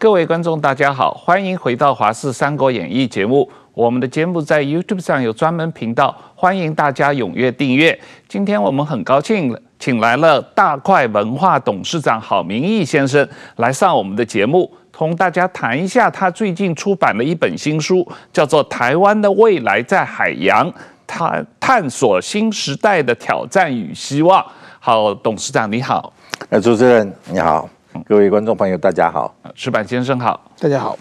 [0.00, 3.50] 各位观众，大家好，欢迎回到《华视三国演义》节目。
[3.74, 7.98] 我们的节目在 YouTube 上有专门频道，欢迎大家踊跃订阅。
[8.28, 20.70] 今天我们很高兴请来了大块文化董事长郝明义先生来上我们的节目，同大家谈一下他最近出版的一本新书，叫做《台湾的未来在海洋》，
[21.08, 24.44] 探探索新时代的挑战与希望。
[24.78, 26.12] 好，董事长你好。
[26.50, 27.68] 呃，主持人你好。
[28.06, 30.98] 各位观众朋友，大家好，石板先生好，大家好，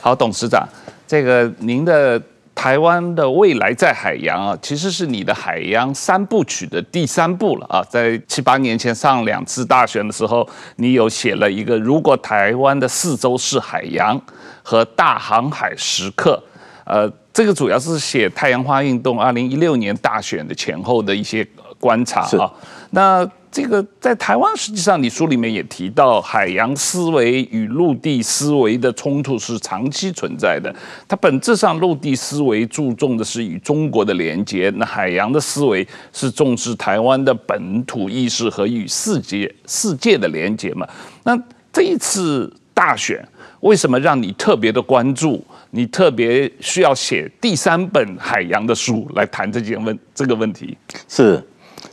[0.00, 0.66] 好，董事长，
[1.06, 2.20] 这个您的
[2.54, 14.20] 台湾的未来在海洋啊，其实是你的海洋三部曲的第三部了啊，在七八年前上两次大选的时候，你有写了一个如果台湾的四周是海洋
[14.62, 16.40] 和大航海时刻，
[16.84, 21.46] 呃，这个主要是写太阳花运动二零一六年大选的前后的一些
[21.84, 22.50] 观察啊，
[22.90, 23.30] 那。
[23.54, 30.74] 这个在台湾，实际上你书里面也提到，海洋思维与陆地思维的冲突是长期存在的。
[31.06, 40.84] 它本质上，陆地思维注重的是与中国的连接，那海洋的思维是重视台湾的本土意识和与世界世界的连接嘛。
[41.22, 41.40] 那
[41.72, 43.24] 这一次大选，
[43.60, 45.40] 为什么让你特别的关注？
[45.70, 50.76] 你特别需要写第三本海洋的书来谈这件问这个问题？
[51.08, 51.40] 是。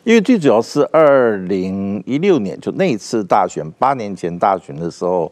[0.03, 5.31] 因为最主要是二零一六年就那一次大选，八年前大选的时候，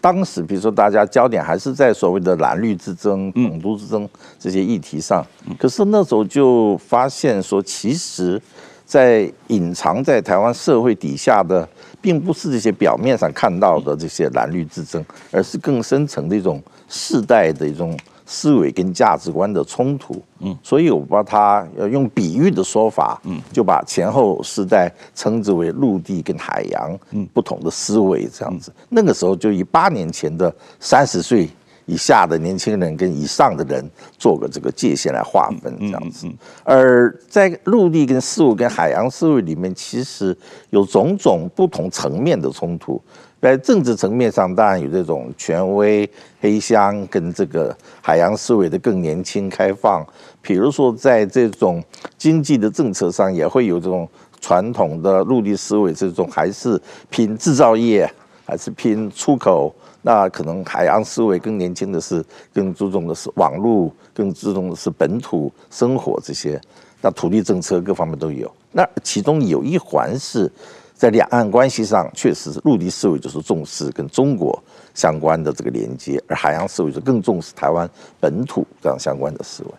[0.00, 4.08] 当时比如说大家焦点还是在所谓的蓝绿之争、统独之争
[4.38, 5.24] 这些议题上，
[5.58, 8.40] 可是那时候就发现说，其实，
[8.84, 11.66] 在隐藏在台湾社会底下的，
[12.00, 17.96] 并不是这些表面上看到的这些蓝绿之争，而是更深层的一种世代的一种。
[18.32, 28.72] 思维跟价值观的冲突，嗯，所以我把它要用比喻的说法，嗯，就把前后世代称之为陆地跟海洋，嗯，不同的思维这样子。
[28.88, 31.50] 那个时候就以八年前的三十岁
[31.86, 33.84] 以下的年轻人跟以上的人
[34.16, 36.28] 做个这个界限来划分这样子。
[36.62, 40.36] 而在陆地跟事物跟海洋思维里面，其实
[40.70, 43.02] 有种种不同层面的冲突。
[43.40, 46.08] 在政治层面上，当然有这种权威
[46.40, 50.06] 黑箱跟这个海洋思维的更年轻开放。
[50.42, 51.82] 比如说，在这种
[52.18, 54.06] 经济的政策上，也会有这种
[54.40, 58.10] 传统的陆地思维，这种还是拼制造业，
[58.44, 59.74] 还是拼出口。
[60.02, 66.60] 那可能海洋思维更年轻的是，更注重的是网络，更注重的是本土生活这些。
[67.00, 68.50] 那土地政策各方面都有。
[68.72, 70.52] 那其中有一环是。
[71.00, 74.62] 在两岸关系上，确实是陆地思维就是重视跟中国
[74.92, 77.88] 相关的这个连接，而海洋思维就更重视台湾
[78.20, 79.70] 本土这样相关的思维。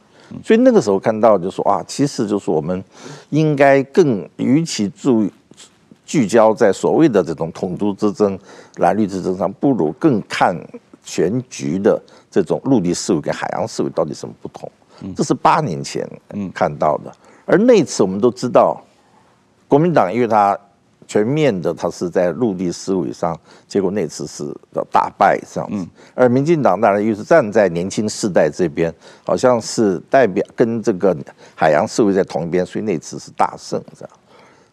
[0.43, 2.83] 所以那个时候看到就说啊，其实就是我们
[3.29, 5.29] 应该更与其注
[6.03, 8.35] 聚焦在所谓的这种统独之争、
[8.77, 10.59] 蓝绿之争上，不如更看
[11.03, 12.01] 全局的
[12.31, 14.67] 这种陆地思维跟海洋思维到底什么不同。
[15.15, 16.03] 这是八年前
[16.51, 17.13] 看到的，
[17.45, 18.81] 而那次我们都知道，
[19.67, 20.57] 国民党因为他。
[21.11, 25.85] 全面的，他是在陆地思维上，结果那次是要大败这样子。
[26.16, 28.89] 而民进党当然又是站在年轻世代这边，
[29.25, 31.13] 好像是代表跟这个
[31.53, 34.09] 海洋思维在同一边，所以那次是大胜这样。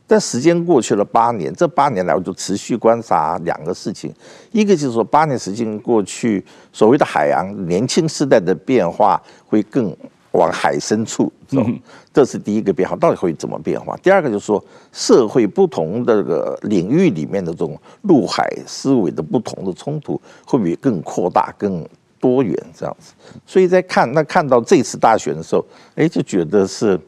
[0.06, 4.14] 但时间过去了八年，这八年来我就持续观察两个事情，
[4.52, 9.92] 一个就是说八年时间过去，所谓的海洋年轻世代的变化会更。
[10.32, 11.64] 往海深处走，
[12.12, 13.96] 这是第一个变化，到底会怎么变化？
[14.02, 14.62] 第二个就是说，
[14.92, 21.82] 社会不同的这个领域里面的这种陆海思维的不同的冲突，会不会更扩大、更
[22.20, 23.14] 多元这样子？
[23.46, 27.00] 所以在看那看到这次大选的时候，哎，就觉得是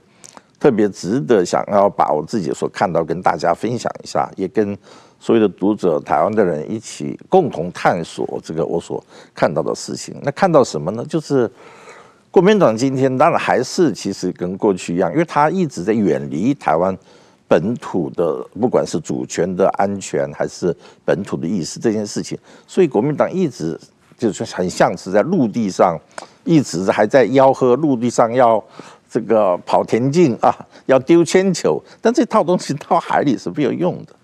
[0.59, 4.77] 特别值得想要把我自己所看到跟大家分享一下，也跟
[5.19, 9.05] 所有的读者、台湾的人一起共同探索这个我所
[9.35, 10.19] 看到的事情。
[10.23, 11.05] 那看到什么呢？
[11.07, 11.51] 就是。
[12.31, 16.97] 国民党今天当然还是其实跟过去一样，因为他一直在远离台湾
[17.49, 20.75] 本土的，不管是主权的安全还是
[21.05, 22.39] 本土的意识这件事情，
[22.69, 23.77] 所以国民党一直
[24.17, 25.99] 就是很像是在陆地上
[26.45, 28.63] 一直还在吆喝陆地上要
[29.11, 30.55] 这个跑田径啊，
[30.87, 34.15] 要丢铅球，但这套东西到海里是没有用的。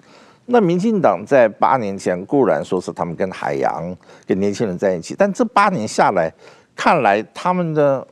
[0.44, 3.92] 那民进党在八年前固然说是他们跟海洋
[4.24, 6.32] 跟年轻人在一起，但这八年下来。
[6.76, 8.06] 看来他们的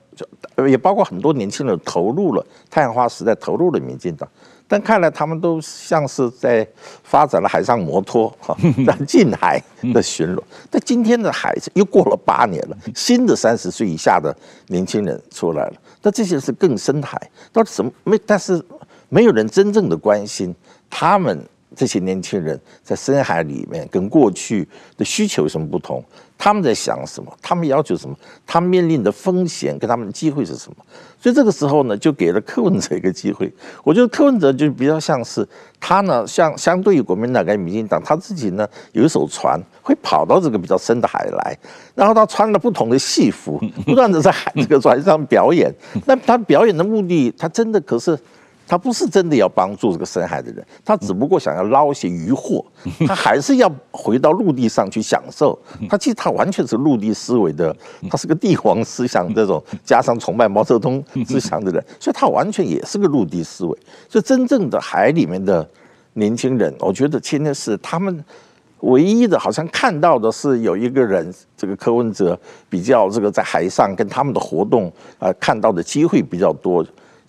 [0.56, 4.28] 就也包括很多年轻人投入了太阳花时代，投入了民进党，
[4.66, 6.66] 但看来他们都像是在
[7.02, 8.56] 发展了海上摩托哈，
[8.86, 9.62] 在近海
[9.92, 10.42] 的巡逻。
[10.70, 14.34] 但今天的海又过了八年了， 新的三十岁以下的
[14.68, 18.18] 年轻人出来了，那这些是更深海，到底什么没？
[18.24, 18.64] 但是
[19.08, 20.54] 没有人真正的关心
[20.88, 21.44] 他们
[21.76, 24.66] 这些年轻人在深海里面跟过去
[24.96, 26.02] 的需求有什么不同？
[26.36, 27.32] 他们在想什么？
[27.40, 28.16] 他们要求什么？
[28.44, 30.76] 他们面临的风险跟他们的机会是什么？
[31.18, 33.50] 所以这个时候呢，就给了柯文哲一个机会。
[33.84, 35.46] 我觉得柯文哲就比较像是
[35.80, 41.56] 他呢，像相对于国民党跟民进党，他自己呢有一艘船会跑到这个比较深的海来，
[41.94, 45.72] 然后他穿了不同的戏服，不断的在海这个船上表演。
[46.04, 48.18] 那他表演的目的，他真的可是。
[48.66, 52.64] 他不是真的要帮助这个深海的人，他只不过想要捞一些渔获，
[53.06, 55.58] 他还是要回到陆地上去享受。
[55.88, 57.74] 他其实他完全是陆地思维的，
[58.10, 63.78] 他是个帝王思想这种， 加上崇拜毛泽东思想的人， 所以他完全也是个陆地思维。
[64.08, 65.68] 所以真正的海里面的
[66.14, 68.24] 年轻人，我觉得现在是他们
[68.80, 72.38] 唯一的，好像看到的是有一个人，这个柯文哲
[72.68, 76.84] 比较这个在海上跟他们的活动啊，看到的机会比较多。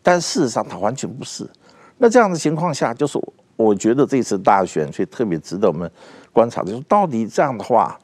[0.06, 1.50] 但事实上，他完全不是。
[1.98, 3.20] 那这样的情况下，就是
[3.56, 5.90] 我觉得这次大选，所以特别值得我们
[6.32, 8.00] 观察，就是到底这样的话，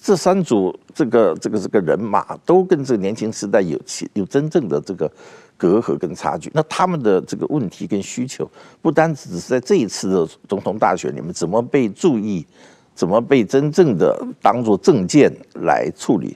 [0.00, 5.12] 这三组这个这个这个人马都跟这个年轻时代有其有真正的这个
[5.58, 6.50] 隔阂跟差距。
[6.54, 8.50] 那他们的这个问题跟需求，
[8.80, 12.46] 不单只是在这一次的总统大选里面怎么被注意，
[12.94, 16.34] 怎么被真正的当做政见来处理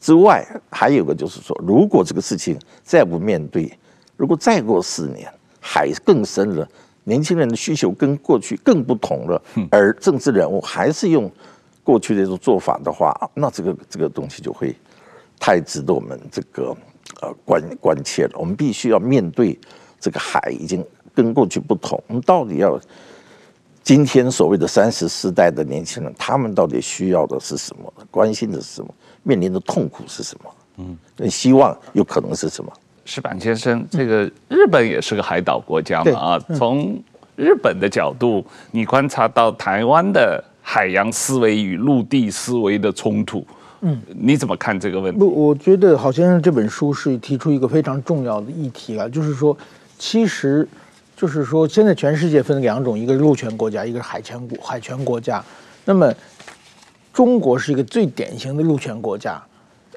[0.00, 3.70] 之外，还有个就是说，如果这个事情再不面对。
[4.20, 6.68] 如果再过四年，海更深了，
[7.04, 11.32] 年轻人的需求跟过去更不同了，而政治人物还是用
[11.82, 14.76] 过去的这种做法的话，那这个这个东西就会
[15.38, 16.76] 太值得我们这个
[17.22, 18.32] 呃关关切了。
[18.34, 19.58] 我们必须要面对
[19.98, 20.84] 这个海已经
[21.14, 22.78] 跟过去不同，我们到底要
[23.82, 27.90] 今天所谓的三十四代的年轻人，他们到底需要的是什么？
[28.10, 28.94] 关心的是什么？
[29.22, 30.54] 面临的痛苦是什么？
[31.16, 32.70] 嗯，希望有可能是什么？
[33.04, 37.02] 矢板先生，这个日本也是个海岛国家嘛啊，从
[37.36, 43.44] 日本的角度，你观察到台湾的海洋思维与陆地思维的冲突，
[43.80, 45.18] 嗯，你怎么看这个问题？
[45.18, 49.56] 不，我觉得郝先生这本书是提出一个非常重要的议题啊，就是说，
[49.98, 50.68] 其实
[51.16, 55.42] 就是说，现在全世界分两种，一个是陆权国家，一个是海权国海权国家，
[55.84, 56.12] 那么
[57.12, 59.42] 中国是一个最典型的陆权国家。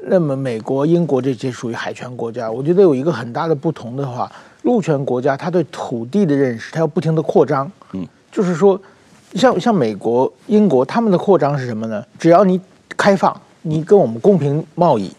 [0.01, 4.29] 那么，美国、英国这些属于海权国家，我觉得有一个很大的不同的话，
[4.63, 7.71] 陆权国家它对土地的认识，它要不停的扩张。
[7.93, 8.79] 嗯，就是说，
[9.35, 12.03] 像像美国、英国他们的扩张是什么呢？
[12.19, 12.59] 只要你
[12.97, 15.09] 开放，你跟我们公平贸易，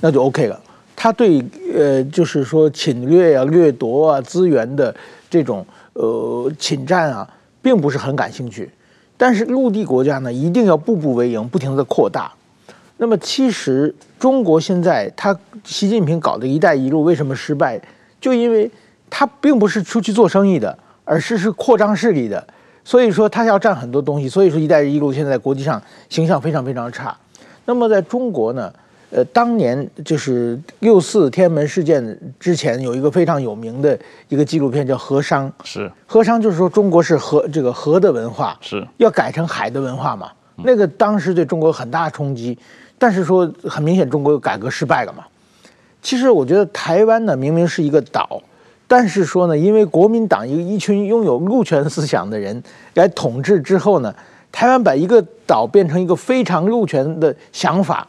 [0.00, 0.58] 那就 OK 了。
[0.96, 1.44] 他对
[1.74, 4.94] 呃，就是说侵略啊、掠夺啊资源的
[5.30, 7.28] 这种呃侵占啊，
[7.60, 8.70] 并不是很感兴趣。
[9.16, 12.32] 但是陆地国家呢，一定要步步为营，不停的扩大。
[13.02, 17.80] 那么其实中国现在他习近平搞的一带一路为什么失败？
[18.20, 18.70] 就因为
[19.10, 22.46] 他并不是出去做生意的，而是是扩张势力的。
[22.84, 24.28] 所以说他要占很多东西。
[24.28, 27.16] 所以说一带一路现在在国际上形象非常非常差。
[27.64, 28.72] 那么在中国呢，
[29.10, 33.98] 呃，当年就是六四天安门事件之前有一个非常有名的
[34.28, 40.30] 一个纪录片叫《河商》，是河商就是说中国是河这个河的文化，是要改成海的文化嘛？
[40.64, 42.56] 那个当时对中国很大冲击。
[43.02, 45.24] 但是说很明显，中国改革失败了嘛。
[46.00, 48.40] 其实我觉得台湾呢，明明是一个岛，
[48.86, 52.62] 但是说呢，因为国民党一一群拥有陆权思想的人
[52.94, 54.14] 来统治之后呢，
[54.52, 58.06] 台湾把一个岛变成一个非常陆权的想法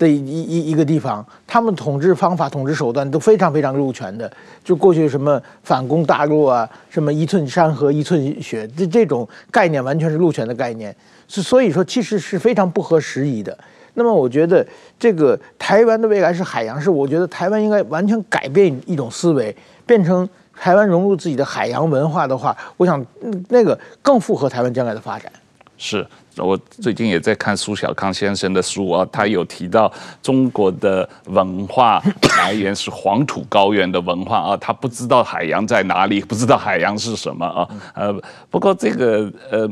[0.00, 4.28] 的一一一个地方，他们统治方法、统治手段都非常非常陆权的。
[4.64, 10.92] 就过去什么反攻大陆啊，什么一寸山河一寸血，这这种概念完全是陆权的概念，
[11.28, 13.56] 是所以说其实是非常不合时宜的。
[13.94, 14.66] 那么我觉得
[14.98, 19.54] 这个台湾的未来是海洋，是我觉得台湾应该完全改变一种思维，
[19.86, 23.04] 变成台湾融入自己的海洋文化的话，我想
[23.48, 25.30] 那个更符合台湾将来的发展。
[25.76, 32.02] 是我最近也在看苏小康先生的书啊，他有提到中国的文化
[32.38, 38.12] 来源是黄土高原的文化啊，他不知道海洋在哪里，不知道海洋是什么啊，呃，
[38.50, 39.70] 不过这个呃。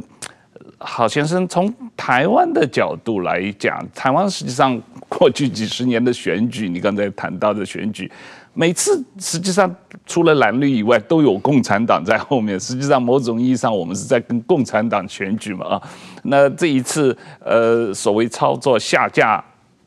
[0.84, 8.10] 郝先生，从台湾的角度来讲，台湾实际上过去几十年的选举，你刚才谈到的选举，
[8.52, 9.72] 每次实际上
[10.04, 12.58] 除了蓝绿以外，都有共产党在后面。
[12.58, 15.82] 实际上，某种意义上，我们是在跟共产党选举嘛啊。
[16.24, 19.42] 那这一次，呃，所谓操作下架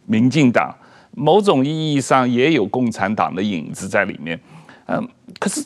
[0.06, 0.74] 民进党，
[1.12, 4.40] 某种意义上也有共产党的影子在里面。
[4.88, 5.08] 嗯，
[5.40, 5.64] 可是，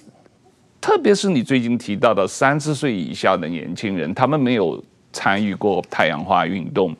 [0.82, 4.84] 特别是你最近提到的三十岁以下的年轻人，他们没有。
[5.12, 6.96] 参与过太阳花运动，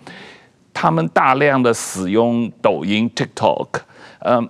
[0.74, 3.68] 他们大量的使用抖音、TikTok，
[4.20, 4.50] 嗯，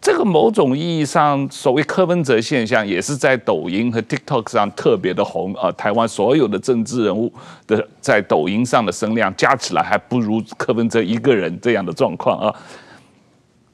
[0.00, 5.70] 这个某种意义上，所谓柯文哲现象，也是在抖音和 TikTok 上特别的红啊。
[5.72, 7.32] 台湾所有的政治人物
[7.66, 12.54] 的在抖音上的声量加起来，还不如柯文哲一个人这样的状况啊。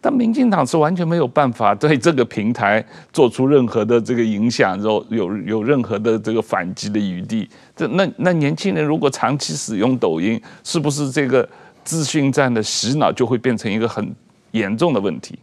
[0.04, 7.48] 但民进党是完全没有办法对这个平台做出任何的这个影响，有有有任何的这个反击的余地。
[7.74, 11.48] 这那那年轻人如果长期使用抖音，是不是这个
[11.84, 14.14] 资讯战的洗脑就会变成一个很
[14.50, 15.38] 严重的问题？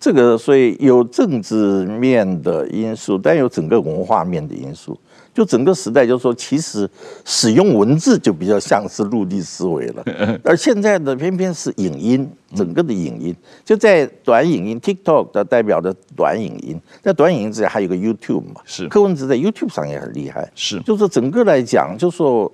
[0.00, 4.98] 这个所以有政治面的因素，但有整个文化面的因素。
[5.38, 6.90] 就整个时代，就是说，其实
[7.24, 10.04] 使用文字就比较像是陆地思维了，
[10.42, 13.32] 而现在的偏偏是影音，整个的影音
[13.64, 18.88] 就在短影音 TikTok 的代表的短影音，在短影音之下还有个 YouTube 嘛，是。
[18.88, 20.80] 柯文哲在 YouTube 上也很厉害，是。
[20.80, 22.50] 就是整个来讲，就是说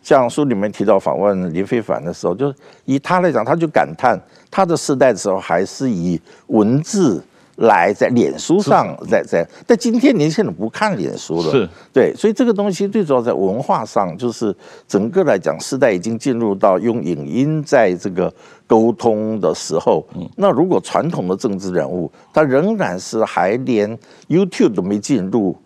[0.00, 2.54] 像书里面提到访问林非凡的时候，就
[2.84, 4.16] 以他来讲，他就感叹
[4.48, 7.20] 他的时代的时候还是以文字。
[7.58, 14.54] 来在脸书上，在在，但今天年轻人不看脸书了，是对，所以这个东西最主要在文化上，就是
[14.86, 18.32] 整个来讲，时代已经进入到用影音在这个
[18.64, 20.06] 沟通的时候。
[20.36, 23.98] 那如果传统的政治人物，他仍然是还连
[24.28, 25.56] YouTube 都没进入，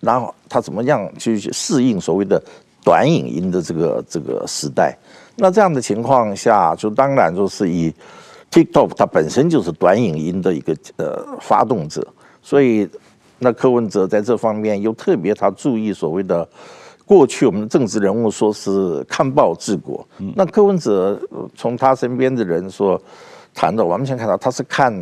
[0.00, 2.42] 然后他怎么样去适应所谓的
[2.82, 4.96] 短影音的这个这个时代？
[5.36, 7.92] 那这样的情况下，就当然就是以。
[8.52, 12.06] TikTok 它本身就是短影音的一个呃发动者，
[12.42, 12.86] 所以
[13.38, 16.46] 那柯文哲在这方面又特别他注意所谓的
[17.06, 20.06] 过去我们的政治人物说是看报治国，
[20.36, 21.18] 那柯文哲
[21.56, 23.00] 从他身边的人说
[23.54, 24.94] 谈到，完全看到他是看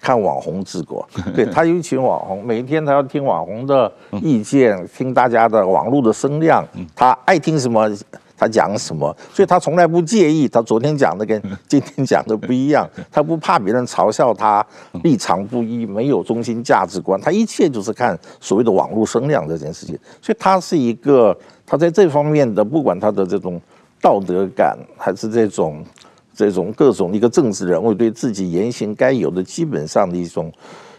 [0.00, 3.90] 看网红治国， 对，他有一群网红，每一天他要听网红的
[4.22, 6.62] 意见，听大家的网络的声量，
[6.94, 7.90] 他爱听什么。
[8.38, 10.46] 他讲什么，所以他从来不介意。
[10.46, 14.64] 他昨天讲的跟今天讲的不一样， 他不怕别人嘲笑他
[15.02, 17.20] 立场不一，没有中心价值观。
[17.20, 19.98] 他一切就是看所谓的网络声量这件事情。
[20.22, 23.60] 所以他是一个，他在这方面的，不管他的这种
[24.00, 25.84] 道德感，还是这种
[26.32, 30.52] 这种各种一个政治人物对自己言行该有的基本上的一种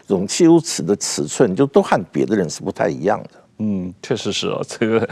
[0.06, 3.30] 这种羞耻的尺寸，就都和别的人是不太一样的。
[3.62, 5.06] 嗯，确实是哦，这个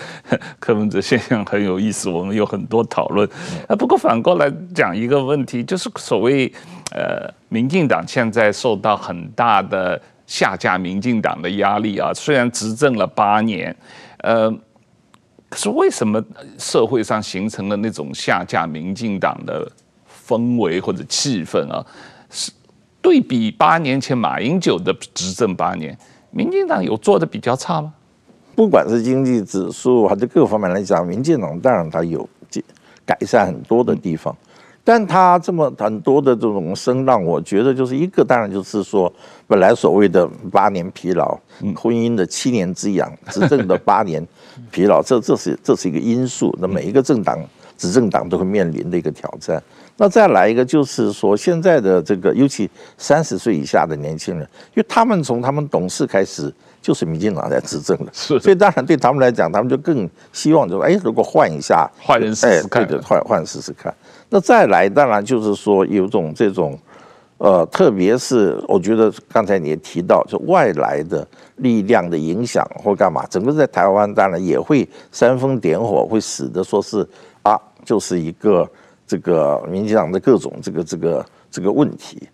[0.59, 3.29] 柯文哲现象很有意思，我们有很多讨论。
[3.69, 6.51] 啊，不过反过来讲一个问题，就是所谓
[6.93, 13.77] 呃，民进党现在受到很大的下架民进党的压力啊，虽然执政了八年，
[14.21, 14.51] 呃，
[15.51, 16.25] 可是为什么
[16.57, 19.71] 社会上形成了那种下架民进党的
[20.27, 21.85] 氛围或者气氛啊？
[22.31, 22.51] 是
[23.03, 25.95] 对比八年前马英九的执政八年，
[26.31, 27.93] 民进党有做的比较差吗？
[28.59, 32.29] 不管是经济指数还是各方面来讲，民进党当然它有
[33.07, 34.37] 改善很多的地方，
[34.83, 39.13] 但它这么很多的这种声浪，我觉得就是一个，当然就是说，
[39.47, 41.39] 本来所谓的八年疲劳，
[41.77, 44.27] 婚姻的七年之痒，执政的八年
[44.73, 46.53] 疲劳，这这是这是一个因素。
[46.61, 47.39] 那每一个政党
[47.77, 49.63] 执政党都会面临的一个挑战。
[49.97, 54.43] 那再来一个就是说，现在的这个尤其三十岁以下的年轻人，
[54.75, 56.53] 因为他们从他们懂事开始。
[56.81, 63.95] 就是民进党在执政了，是，所以当然对他们来讲，他们就更希望就是，哎，如果换一下，换人试试看，对的，换换试试看。
[64.31, 66.79] 那再来，当然就是说有种这种，
[67.39, 77.07] 呃，特别是我觉得刚才你也提到，就外来的力量的影响或干嘛，整个在台湾当然也会煽风点火，会使得说是
[77.43, 78.67] 啊，就是一个
[79.07, 82.29] 这个民进党的各种这个这个这个问题，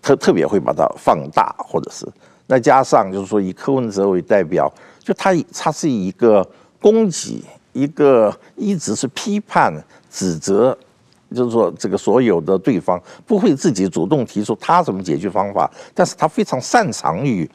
[0.00, 2.06] 特特别会把它放大，或者是。
[2.46, 6.48] 再加上就是说，以柯文哲为代表，就他他是一个
[6.80, 9.74] 攻击，一个一直是批判、
[10.08, 10.76] 指责，
[11.34, 17.50] 就是说这个所有的对方不会自己主动提出他什么解决方法，但是他非常擅长于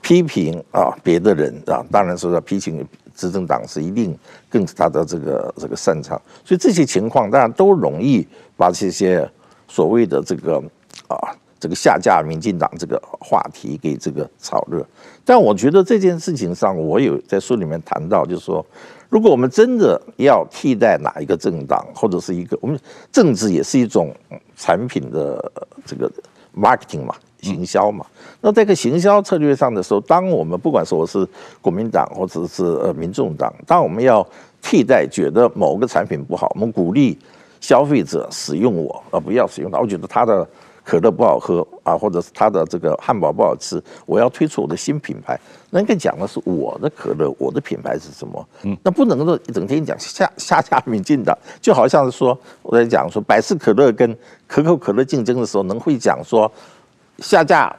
[0.00, 2.82] 批评啊别的人啊，当然说批评
[3.14, 4.18] 执政党是一定
[4.48, 9.30] 更是他的这个这个擅长，所以这些情况当然都容易把这些
[9.68, 10.62] 所谓的这个
[11.08, 11.36] 啊。
[11.60, 14.82] 这个下架民进党这个话题给这个炒热，
[15.26, 18.64] 但我觉得这件事情上，我有在书里面谈到，就是说，
[19.10, 22.80] 如果我们真的要替代哪一个政党，或者是一个我们
[23.12, 24.10] 政治也是一种
[24.56, 25.52] 产品的
[25.84, 26.10] 这个
[26.56, 28.06] marketing 嘛，行销嘛，
[28.40, 31.28] 那这个行销策略上的时候，当我们不管说我是
[31.60, 34.26] 国民党或者是呃民众党，当我们要
[34.62, 37.18] 替代觉得某个产品不好，我们鼓励
[37.60, 40.48] 消费者使用我，而不要使用它，我觉得它的。
[40.90, 45.38] 可乐不好喝啊，或者是他的这个汉堡不好吃，我要推出我的新品牌。
[45.70, 48.48] 那应该讲的是我的可乐，我的品牌是什么？
[48.64, 54.18] 嗯，那不能够一整天讲下下架民进党，就好像是说我在讲说百事可乐跟
[54.48, 56.50] 可口可乐竞争的时候，能会讲说
[57.18, 57.72] 下架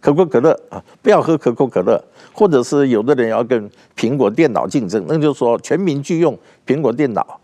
[0.00, 2.02] 可口可乐啊，不要喝可口可乐，
[2.32, 6.34] 或者是有的人要跟苹果电脑竞争，那就是说全民拒用
[6.66, 7.38] 苹果电脑。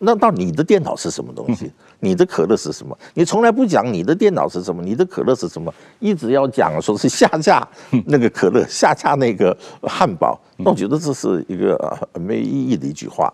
[0.00, 1.70] 那到你的电脑是什么东西？
[2.00, 2.96] 你的可乐是什么？
[3.14, 7.66] 你从来不讲你的电脑是什么，你的可乐是什么，一直要讲说是下架
[8.06, 10.38] 那个可乐，下架那个汉堡。
[10.56, 13.32] 那我觉得这是一个没意义的一句话。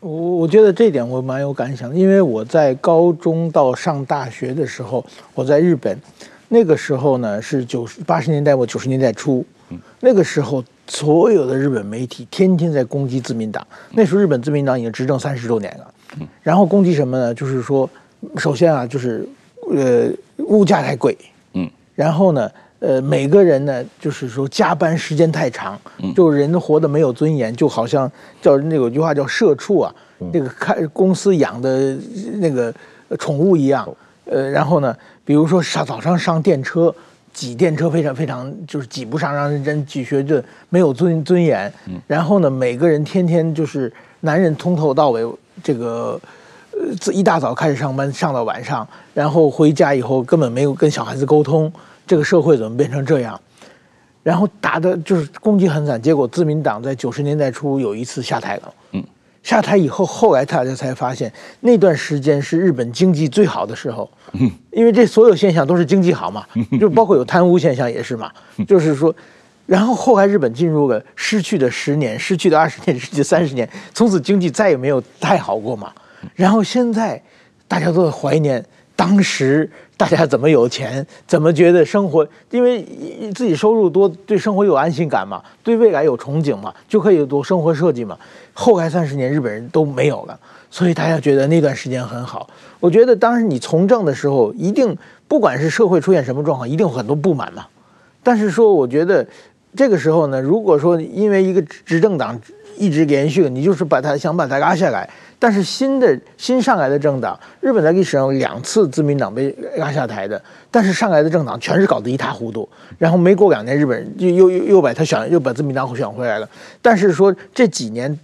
[0.00, 5.04] 我我觉得这点我蛮有感想的，因为我在高中到上大学的时候，
[5.34, 5.96] 我在日本，
[6.48, 9.44] 那个时候呢是九十八十年代末九十年代初，
[10.00, 10.62] 那个时候。
[10.88, 13.66] 所有的日本媒体天天在攻击自民党。
[13.92, 15.91] 那时候日本自民党已经执政三十多年了，
[16.42, 17.34] 然后攻击什么呢？
[17.34, 17.88] 就是说，
[18.36, 19.26] 首先啊，就是
[19.70, 21.16] 呃物价太贵，
[21.54, 22.50] 嗯，然后呢，
[22.80, 29.94] 呃每个人呢，就是说加班时间太长，嗯就人活得没有尊严，就好像叫那有句话叫社畜啊，
[30.32, 31.96] 那个开公司养的
[32.34, 32.72] 那个
[33.18, 33.88] 宠物一样，
[34.26, 36.94] 呃，然后呢，比如说上早上上电车。
[37.34, 41.72] 挤电车非常非常就是挤不上，让人挤学着没有尊尊严。
[42.06, 43.90] 然后呢，每个人天天就是
[44.20, 45.24] 男人从头到尾
[45.62, 46.20] 这个
[46.70, 51.72] 呃，自一大早开始上班上到晚上，然后回家以后根本没有跟小孩子沟通。
[52.06, 53.40] 这个社会怎么变成这样？
[54.22, 58.74] 然后打的就是攻击很惨，结果自民党在九十年代初有一次下台了。
[58.92, 59.04] 嗯。
[59.42, 64.08] 下台以后，后来大家才发现，那段时间是日本经济最好的时候，
[64.70, 66.46] 因为这所有现象都是经济好嘛，
[66.78, 68.30] 就包括有贪污现象也是嘛，
[68.68, 69.12] 就是说，
[69.66, 75.92] 然后后来日本进入了失去的十年、失去的二十年、失去的三十年，从此经济再也没有太好过嘛，
[76.34, 77.22] 然后现在
[77.66, 78.64] 大家都在怀念
[78.96, 79.70] 当时。
[79.94, 81.06] 大家怎么有钱？
[81.28, 82.26] 怎么觉得生活？
[82.50, 82.82] 因为
[83.32, 88.18] 自己收入多，对生活有安心感嘛，对未来有憧憬嘛，就可以做生活设计嘛。
[88.52, 90.36] 后来三十年，日本人都没有了，
[90.72, 92.50] 所以大家觉得那段时间很好。
[92.80, 94.96] 我觉得当时你从政的时候，一定
[95.28, 97.64] 不管是社会出现什么状况，一定有很多不满嘛。
[98.24, 99.24] 但是说，我觉得
[99.74, 102.38] 这个时候呢，如果说因为一个执政党
[102.76, 105.08] 一直连续，你就是把他想把他拉下来。
[105.38, 116.48] 但是新的新上来的政党，日本在历史上有两次自民党被拉下台的，但是上来的政党全是搞得一塌糊涂，然后没过两年，日本人就又又又把他选，又把自民党选回来了。
[116.80, 118.16] 但是说这几年，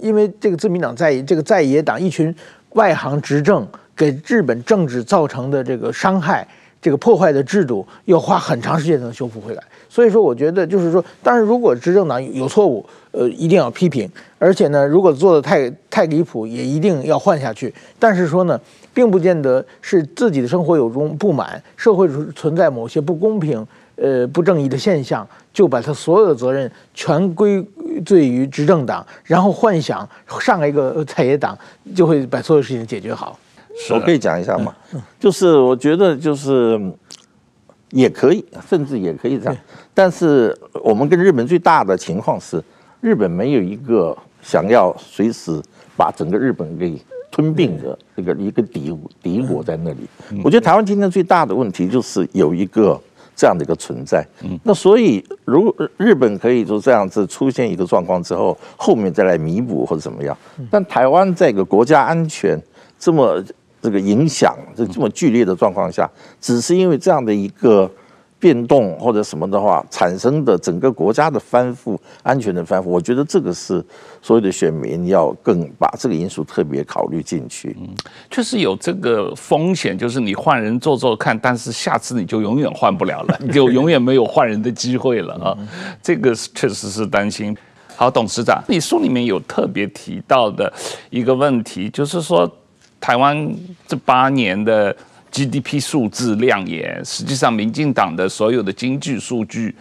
[0.00, 2.34] 因为这个自民党在这个在野党一群
[2.70, 6.48] 外行执政，给日本政治造成的这个伤害，
[6.84, 9.62] 这个破坏的制度，要花很长时间才能修复回来。
[9.88, 14.06] 所以说，我觉得就是说，当然如果执政党有错误，呃，一定要批评，
[14.38, 17.72] 而且呢，如果做的太太离谱，也一定要换下去。
[17.98, 18.60] 但是说呢，
[18.92, 23.66] 并不见得是自己的生活有种不满，社会存在某些不公平、
[23.96, 27.66] 呃不正义的现象，就把他所有的责任全归
[28.04, 30.06] 罪于执政党，然后幻想
[30.38, 31.56] 上一个在野党
[31.96, 33.38] 就会把所有事情解决好。
[33.90, 34.74] 我可以讲一下吗？
[35.18, 36.80] 就是我觉得就是
[37.90, 39.56] 也可以，甚至也可以这样。
[39.92, 42.62] 但是我们跟日本最大的情况是。
[43.00, 45.60] 日本没有一个想要随时
[45.94, 46.98] 把整个日本给
[47.30, 50.08] 吞并的这个一个敌敌国在那里。
[50.42, 52.98] 我觉得台湾今天最大的问题就是有一个
[53.36, 54.26] 这样的一个存在。
[54.62, 60.34] 那所以，如日本可以就这样子出现一个状况之后，后面再来弥补或者怎么样。
[60.70, 62.58] 但台湾在一个国家安全
[62.98, 63.44] 这么
[63.84, 67.90] 这个影响这这么剧烈的状况下，只是因为这样的一个。
[68.36, 73.82] 变动或者什么的话，产生的整个国家的翻覆、安全的翻覆，我觉得这个是
[74.20, 77.74] 所有的选民要更把这个因素特别考虑进去。
[77.80, 77.88] 嗯，
[78.30, 85.56] 确实有这个风险，就是你换人做做看，但是下次你就永远换不了了， 你就永远没有换人的机会了啊！
[86.02, 87.56] 这个确实是担心。
[87.96, 90.70] 好，董事长，你书里面有特别提到的
[91.08, 92.46] 一个问题，就是说
[93.04, 93.54] 台湾
[93.86, 94.96] 这八年的。
[95.36, 99.74] GDP 数字亮眼，实际上民进党的所有的经济数据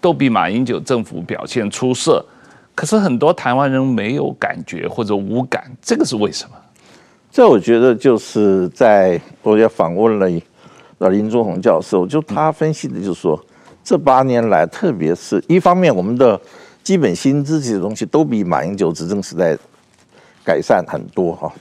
[0.00, 2.20] 都比马英九政府表现出色，
[2.74, 6.56] 可是很多台湾人没有感觉或者无感，这个是为什么？
[7.30, 13.40] 这我觉得就是在我也访问了林宗宏教授，就他分析的就是说，
[13.84, 16.40] 这八年来，特别是一方面，我们的
[16.82, 19.56] 基本薪资这些东西都比马英九执政时代
[20.44, 21.52] 改善很多哈。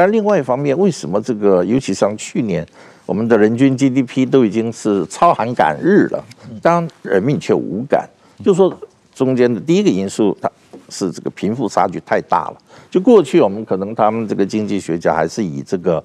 [0.00, 2.66] 但另外一方面，为什么这个，尤其像去年，
[3.04, 6.24] 我们的人均 GDP 都已经是超韩赶日了，
[6.62, 8.08] 当人民却无感，
[8.42, 8.74] 就说
[9.14, 10.50] 中间的第一个因素，它
[10.88, 12.56] 是这个贫富差距太大了。
[12.90, 16.02] 就过去我们可能他们这个经济学家还是以这个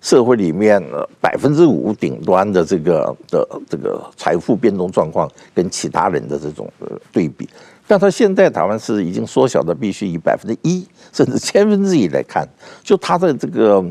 [0.00, 0.80] 社会里面
[1.20, 6.72] 百分之五顶端的这个的这个财富变动状况跟其他人的这种
[7.10, 7.48] 对比。
[7.92, 12.48] 但他现在台湾是已经缩小的，必须以百分之一甚至千分之一来看，
[12.82, 13.84] 就他的这个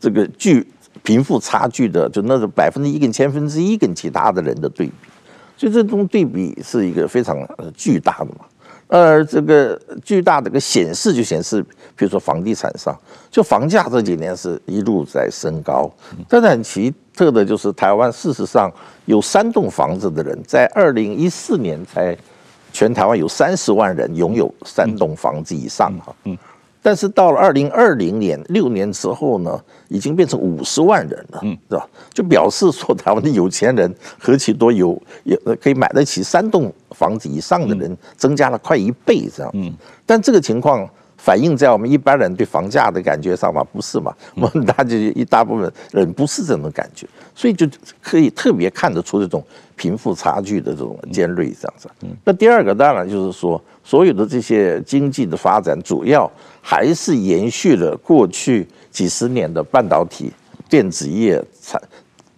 [0.00, 0.66] 这个巨
[1.02, 4.92] 贫富差距的，就那个百分之一跟千分之一跟其他的人的对比，
[5.58, 7.36] 所以这种对比是一个非常
[7.76, 8.46] 巨大的嘛。
[8.86, 11.62] 而这个巨大的个显示就显示，
[11.94, 12.98] 比如说房地产上，
[13.30, 15.90] 就房价这几年是一路在升高。
[16.26, 18.72] 但是很奇特的就是，台湾事实上
[19.04, 22.16] 有三栋房子的人，在二零一四年才
[22.74, 26.14] 全台湾有三十万人拥有三栋房子以上哈。
[26.24, 26.36] 嗯。
[26.82, 29.58] 但是到了二零二零年六年之后呢，
[29.88, 31.88] 已经变成五十万人了，嗯，是吧？
[32.12, 39.50] 就表示说，台湾的有钱人何其多，有有可以买得起三栋房子以上的人增加了快一倍这样。
[39.54, 39.72] 嗯，
[40.04, 40.86] 但这个情况
[41.24, 43.64] 反映在我们一般人对房价的感觉上吗？
[43.72, 44.14] 不是嘛？
[44.34, 47.66] 我们大家一大部分人不是这种感觉，所以就
[48.02, 49.42] 可以特别看得出这种
[49.74, 51.88] 贫富差距的这种尖锐这样子。
[52.02, 56.30] 嗯，那第二个当然就是说，所有的这些经济的发展主要。
[56.66, 60.32] 还是延续了过去几十年的半导体、
[60.66, 61.78] 电子业产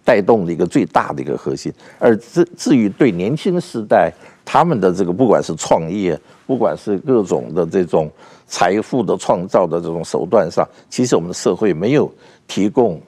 [0.03, 4.11] 带动的一个最大的一个核心，而至至于对年轻时代
[4.43, 8.11] 他们的这个不管是创业，不管是各种的这种
[8.47, 12.11] 财富的创造的这种手段上，其实我们的社会没有
[12.47, 12.99] 提供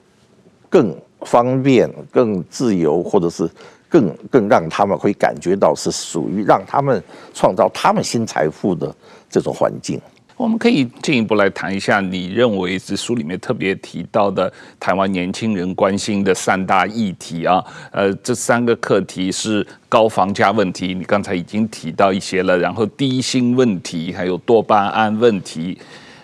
[0.69, 3.49] 更方便、更自由，或者是
[3.87, 7.01] 更更让他们会感觉到是属于让他们
[7.33, 8.93] 创造他们新财富的
[9.29, 9.99] 这种环境。
[10.39, 14.49] 我们可以进一步来谈一下，你认为这书里面特别提到的
[14.79, 17.61] 台湾年轻人关心的三大议题啊？
[17.91, 25.77] 呃，这三个课题是高房价问题，你刚才已经提到一些了，然后低薪问题，还有多巴胺问题，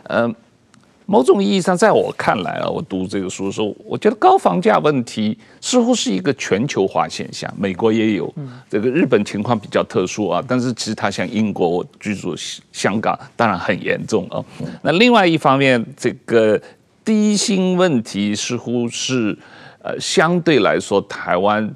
[0.04, 0.36] 嗯、呃。
[1.06, 7.52] 某种意义上，在我看来啊，我读这个书的时候，我觉得高房价问题似乎是一个全球化现象。
[7.58, 8.34] 美国也有，
[8.70, 12.36] 这个日本情况比较特殊啊，但是其实它像英国，我居住
[12.72, 14.44] 香港，当然很严重啊。
[14.82, 16.60] 那另外一方面，这个
[17.04, 19.38] 低薪问题似乎是
[19.82, 21.74] 呃相对来说台湾。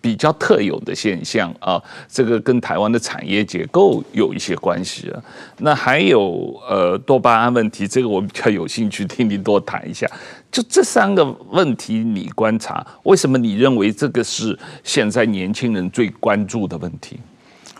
[0.00, 5.22] 比较特有的现象啊，这个跟台湾的产业结构有一些关系啊。
[5.58, 10.10] 那还有呃多巴胺问题，这个我比较有兴趣听你多谈一下。
[10.50, 17.20] 就这三个问题，你观察为什么你认为这个是现在年轻人最关注的问题？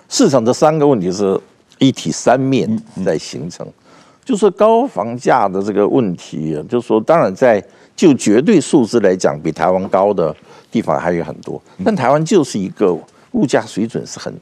[0.09, 1.41] 市场这三个问题是
[1.79, 2.69] 一体三面
[3.05, 3.67] 在形成，
[4.25, 7.65] 就是高房价的这个问题，就是说当然在
[7.97, 10.37] 就绝对数字来讲，比台湾高的。
[10.71, 12.97] 地方还有很多，但台湾就是一个
[13.33, 14.33] 物价水准是很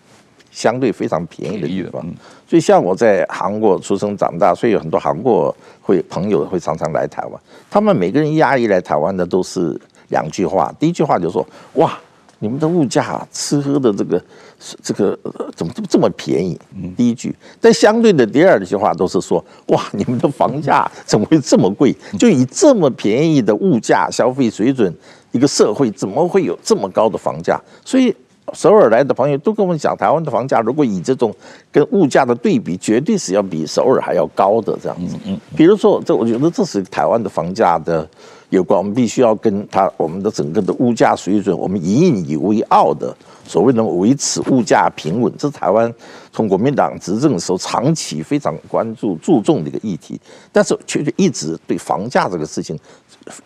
[0.51, 2.05] 相对非常便宜的地方。
[2.47, 7.41] 所以像我在韩国出生长大，所以有很多韩国会朋友会常常来台湾。
[7.71, 11.99] 他们每个人压抑来台湾的都是两句话，第一句话就是说：“哇，
[12.39, 14.23] 你们的物价吃喝的这个
[14.83, 15.19] 这个
[15.55, 16.59] 怎么这么这么便宜？”
[16.97, 21.95] 第一句，但相对的第二句话都是说：“哇，你们的房价怎么会这么贵？
[22.19, 24.93] 就以这么便宜的物价消费水准。”
[25.33, 27.61] 一个社会怎么会有这么高的房价？
[27.85, 28.15] 所以
[28.55, 31.35] 首尔来的朋友都跟我们讲，台湾的房价如果以这种
[31.71, 35.17] 跟物价的对比，绝对是要比首尔还要高的这样子。
[35.27, 38.09] 嗯，比如说，这我觉得这是台湾的房价的
[38.49, 43.15] 有关，我们必须要跟他我们的整个的物价水准，我们引以为傲的
[43.45, 45.93] 所谓的维持物价平稳，这是台湾
[46.33, 50.19] 从国民党执政的时候长期非常关注注重的一个议题，
[50.51, 52.79] 但是却一直对房价这个事情。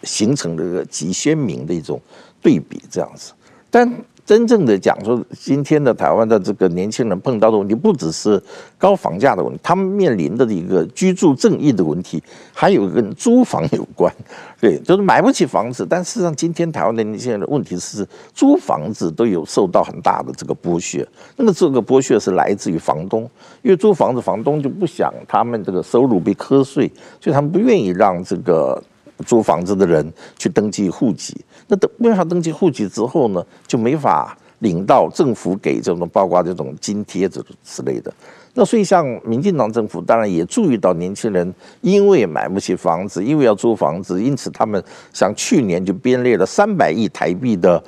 [0.03, 2.01] 形成了一个极鲜明的一种
[2.40, 3.33] 对比，这样子。
[3.71, 3.90] 但
[4.25, 8.40] 真正的讲说，今天的台湾的这个年轻人碰到的问题，不只是
[8.79, 14.14] 高房价的问题，他们面临的一个居住正义的问题，还有跟租房有关。
[14.61, 15.85] 对，就是买不起房子。
[15.88, 21.07] 但事实上，今天台湾的年轻人的问题是，租房子都有受到很大的这个剥削。
[21.37, 23.23] 那么这个剥削是来自于房东，
[23.62, 26.88] 因为租房子，房东就不想他们这个收入被课税，
[27.21, 28.81] 所以他们不愿意让这个。
[29.27, 31.37] 租房子的人去登记户籍，
[31.68, 38.12] 那登没法登记户籍之后呢，就没法领到政府给这种包括这种津贴之之类的。
[38.55, 47.83] 那所以像民进党政府当然也注意到年轻人因为买不起房子，因为要租房子，因此他们像去年就编列了三百亿台币的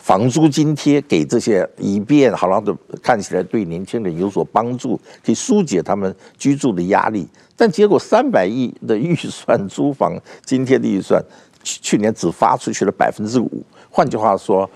[0.00, 7.28] 房租津贴给这些，以便好像都看起来对年轻人有所帮助，可以疏解他们居住的压力。
[7.54, 11.22] 但结果三百亿的预算租房津贴的预算，
[11.62, 14.68] 去去年只发出去了百分之五，换句话说，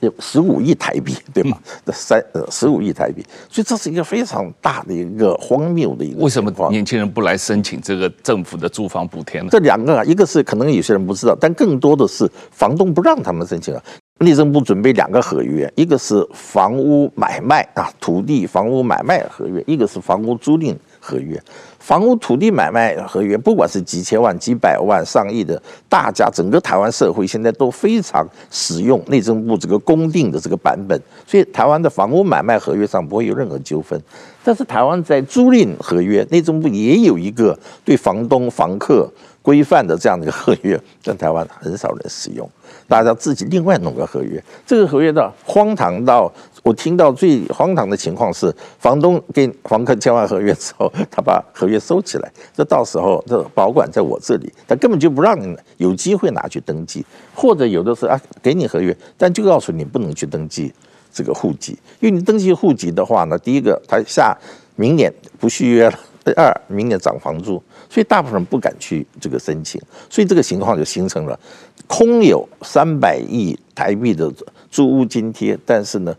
[0.00, 1.56] 有十五亿台币，对吗？
[1.92, 6.24] 三呃十五亿台币，所以这是一个非常大的一个荒谬的一个。
[6.24, 9.48] 为什么年轻人不来申请这个政府的住房补贴呢？
[9.52, 13.82] 这两个啊，一个是可能有些人不知道，但更多的是房东不让他们申请啊。
[14.18, 21.38] 内政部准备两个合约，一个是房屋买卖啊，土地房屋买卖合约，一个是房屋租赁合约。
[21.78, 34.00] 房屋土地买卖合约，不管是几千万、几百万、上亿的，大家整个台湾社会现在都非常使用内政部这个公定的这个版本，所以台湾的房屋买卖合约上不会有任何纠纷。
[34.42, 39.08] 但是台湾在租赁合约，内政部也有一个对房东、房客
[39.42, 42.48] 规范的这样的一个合约，但台湾很少人使用。
[42.88, 60.72] 大家自己另外弄个合约，这个合约的荒唐到我听到最荒唐的情况是，房东跟房客签完合约之后，他把合约收起来，这到时候这保管在我这里，他根本就不让你有机会拿去登记，或者有的是啊，给你合约，但就告诉你不能去登记
[61.12, 64.36] 这个户籍，因为你登记户籍的话呢，第一个他下
[64.76, 67.62] 明年不续约了， 第二明年涨房租。
[67.88, 71.38] 所以大部分人不敢去这个申请，所以这个情况就形成了
[71.86, 74.32] 空有三百亿台币的
[74.70, 76.14] 租屋津贴，但是呢，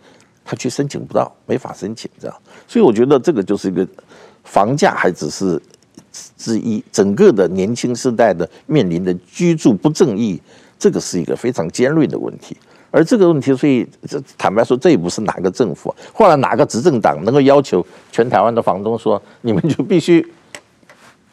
[0.46, 2.36] 他却申请不到，没法申请，这样。
[2.68, 3.86] 所以我觉得这个就是一个
[4.44, 5.62] 房价还只是
[6.38, 10.42] 之一，整个的年轻世代的面临的居住不正义，
[10.80, 12.56] 这个是一个非常尖锐的问题。
[12.90, 20.26] 而这个问题，所以这坦白说，这也不是哪个政府或者哪个执政党能够要求全台湾的房东说，你们就必须。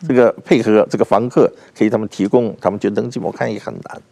[0.06, 4.02] 这个配合这个房客，给他们提供，他们就登记，我看也很难。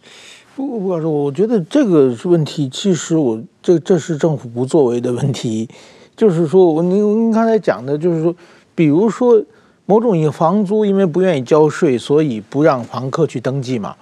[0.54, 5.68] 不，不，老师，我觉得这个问题，其实我这这是政府不作为的问题。
[6.14, 8.34] 就是说，我您您刚才讲的，就是说，
[8.74, 9.42] 比如说
[9.86, 13.96] 某种以房租，因为不愿意交税，所以不让房客去登记嘛。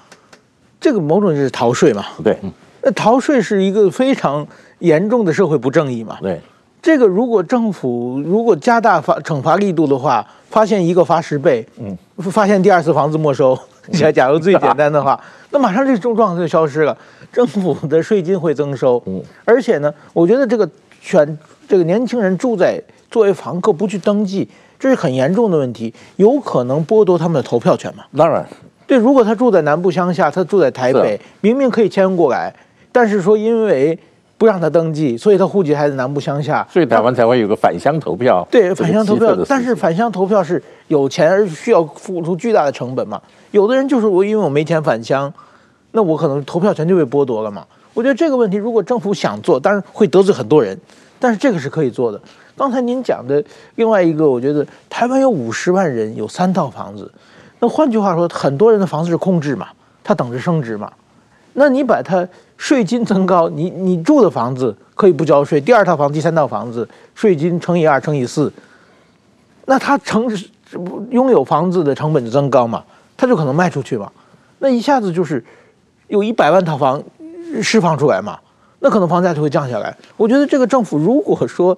[0.80, 2.04] 这个某种就是逃税嘛。
[2.24, 2.36] 对，
[2.82, 4.46] 那逃税是一个非常
[4.80, 6.18] 严重的社会不正义嘛。
[6.20, 6.40] 对。
[6.82, 11.96] 这个如果政府如果加大罚惩罚力度的话，发现一个罚十倍，嗯，
[12.30, 13.58] 发现第二次房子没收，
[13.92, 16.96] 假假如最简单的话， 那马上这种状况就消失了，
[17.30, 20.68] 政府的税金会增收，嗯，而且呢，我觉得这个
[21.00, 21.38] 选
[21.68, 28.04] 这个年轻人住在作为房客不去登记，这是很严重的问题，有可能剥夺他们的投票权嘛？
[28.16, 28.44] 当然，
[28.86, 32.52] 对，如果他住在南部乡下，他住在台北，明明可以迁过来，
[32.90, 33.98] 但是说因为。
[34.40, 38.42] 不让他登记，所以他户籍还在南部乡下，所以台湾才会有个返乡投票。
[38.50, 43.20] 对，返乡投票，但是返乡投票是有钱而需要付出巨大的成本嘛？
[43.50, 45.30] 有的人就是我，因为我没钱返乡，
[45.92, 47.66] 那我可能投票权就被剥夺了嘛？
[47.92, 50.74] 我觉得这个问题，如果政府想做，当然会得罪很多人，
[51.18, 52.18] 但是这个是可以做的。
[52.56, 57.12] 刚才您讲的另外一个，我觉得台湾有五十万人，有三套房子，
[57.58, 59.68] 那换句话说，很多人的房子是空置嘛，
[60.02, 60.90] 他等着升值嘛？
[61.54, 62.26] 那你把它。
[62.60, 68.52] 税金增高，你你住的房子可以不交税，第二套房、第三套房子税金乘以二乘以四，
[69.64, 70.28] 那他成
[71.08, 72.84] 拥有房子的成本就增高嘛，
[73.16, 74.12] 他就可能卖出去嘛，
[74.58, 75.42] 那一下子就是
[76.08, 77.02] 有一百万套房
[77.62, 78.38] 释放出来嘛，
[78.80, 79.96] 那可能房价就会降下来。
[80.18, 81.74] 我觉得这个政府如果说。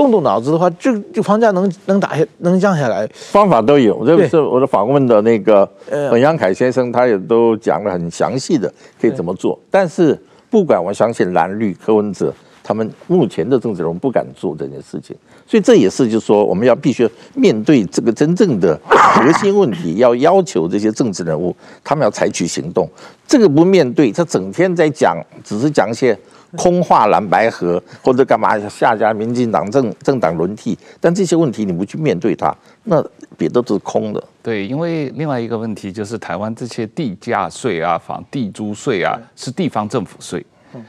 [0.00, 4.02] 动动脑子的话，这这房价能能打下能降下来，方法都有。
[4.06, 5.70] 这是我的访问的那个
[6.10, 9.60] 本阳凯先生，他也都讲了很详细的可以怎么做。
[9.70, 12.32] 但是不管我相信蓝绿柯文哲
[12.62, 15.14] 他们目前的政治人物不敢做这件事情，
[15.46, 22.88] 所以这也是就是说我们要必须面对这个真正的核心问题，要要求这些政治人物他们要采取行动。
[23.26, 26.18] 这个不面对，他整天在讲，只是讲一些。
[26.56, 33.04] 空话蓝白河或者干嘛下家民进党政政党轮替，但这些问题你不去面对它，那
[33.36, 34.22] 别的都是空的。
[34.42, 40.44] 对，因为另外一个问题就是台湾这些地价税啊、房地租税啊是地方政府税，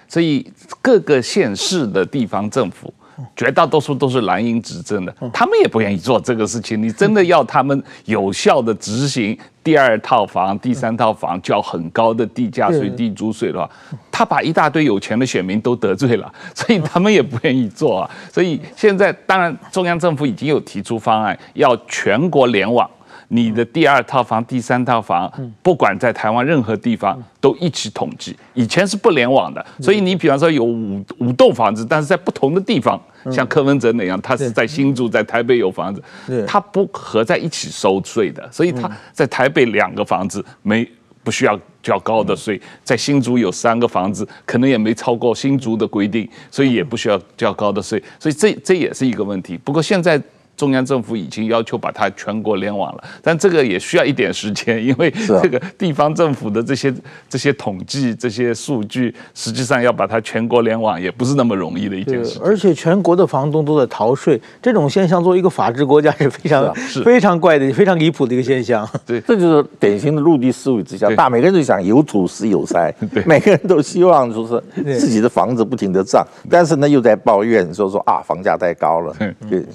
[0.07, 2.93] 所以各个县市的地方政府。
[3.35, 6.81] 绝大多数都是蓝营执政的，他们也不愿意做这个事情。
[6.81, 13.69] 你真的要他们有效的执行第二套房、第三套房交很高的地价税、地租税的话，
[14.11, 18.09] 他把一大堆有钱的选民都得罪了， 所以他们也不愿意做啊。
[18.31, 22.89] 所以现在当然中央政府已经有提出方案，要全国联网。
[23.33, 25.31] 你的第二套房、第三套房，
[25.63, 28.35] 不管在台湾任何地方都一起统计。
[28.53, 36.03] 以前是不联网的，所以你比方说有五五栋房子，但是在不同的地方，像柯文哲那样，他是在新竹、在台北有房子，
[36.45, 40.85] 他不合在一起收税的，所以他在台北两个房子没
[41.23, 49.57] 不需要交高的税，在新竹有三个房子，可能也没超过新竹的规定，所以也不需要交高的税，所以这这也是一个问题。
[49.57, 50.21] 不过现在。
[50.55, 56.93] 中央政府已经要求把它全国联网了，但这个也需要一点时间，因为这个地方政府的这些
[57.27, 62.39] 这些统计、这些数据，实际上要把它全国联网也不是那么容易的一件事。
[62.43, 68.87] 而且全国的房东都在逃税，这种现象作为一个法治国家是非常是非常怪的、非常离谱的一个现象。
[69.05, 72.93] 对，这就是典型的陆地思维之下，大每个人都想有土斯有财，
[73.25, 74.63] 每个人都希望就是
[74.99, 79.15] 自己的房子不停的涨，但是呢又在抱怨说说啊房价太高了。
[79.17, 79.35] 对。
[79.49, 79.65] 对，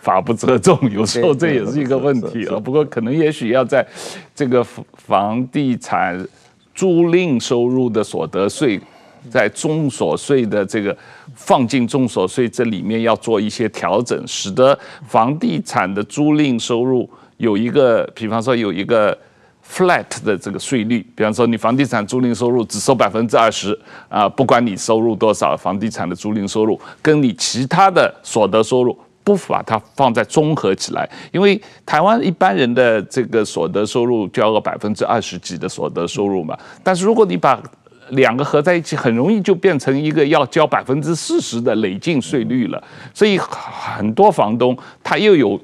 [0.00, 2.58] 法不责众，有时候这也是一个问题啊。
[2.58, 3.86] 不过可能也许要在
[4.34, 6.26] 这个房地产
[6.74, 8.80] 租赁收入的所得税，
[9.28, 10.96] 在中所税的这个
[11.34, 19.16] 放进中所税这里面要做一些调整，使得房地产的租赁收入有一个，比方说有一个
[19.68, 28.98] flat 的这个税率，比方说你房地产租赁收入只收百分之二十啊，不管你收入多少，房地产的租赁收入跟你其他的所得收入。
[29.36, 37.60] 不把它放在综合起来，因为台湾一般人的这个所得收入交个百分之二十几的所得收入嘛，但是如果你把
[38.10, 42.82] 两个合在一起，很容易就变成一个要交百分之四十的累进税率了。
[43.14, 45.60] 所以很多房东他又有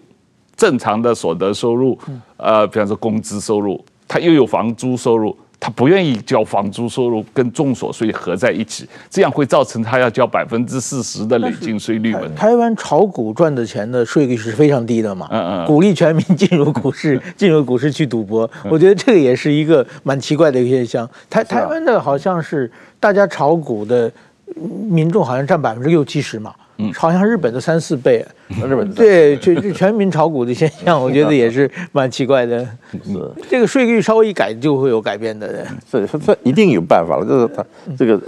[0.57, 1.99] 正常的所得收入，
[2.37, 5.37] 呃，比方说工资收入，他又有房租收入。
[5.59, 12.15] 他不愿意交房租收入跟重所税合在一起，这样会造成他要交百分之四十的累进税率。
[12.37, 15.29] 台湾炒股赚的钱的税率是非常低的嘛？
[15.31, 15.67] 嗯嗯。
[15.67, 21.09] 鼓励全民进入股市， 进入股市去赌博，我觉得这个也是一个蛮奇怪的一个现象。
[21.31, 24.13] 台台湾的好像是大家炒股的
[24.55, 26.55] 民众好像占百分之六七十嘛。
[26.79, 32.65] 嗯，好像日本的三四倍，日本对，就就全民炒股的现象，我觉得也是蛮奇怪的。
[32.93, 35.67] 是这个税率稍微一改就会有改变的。
[35.91, 37.25] 是，这一定有办法了。
[37.25, 37.65] 就是他
[37.97, 38.21] 这个，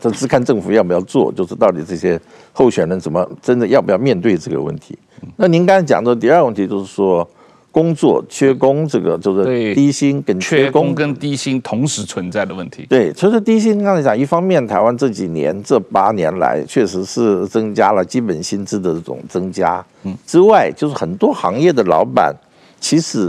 [0.00, 2.20] 这是看政府要不要做，就是到底这些
[2.52, 4.98] 候选人怎么真的要不要面对这个问题。
[5.36, 7.28] 那您刚才讲的第二个问题就是说。
[7.74, 12.86] 工作缺工，这个就是低薪跟缺工跟低薪同时存在的问题。
[12.88, 22.32] 对，其实低薪刚才讲，一方面台湾这几年这八年来确实是增加了基本薪资的这种增加，嗯，之外就是很多行业的老板
[22.78, 23.28] 其实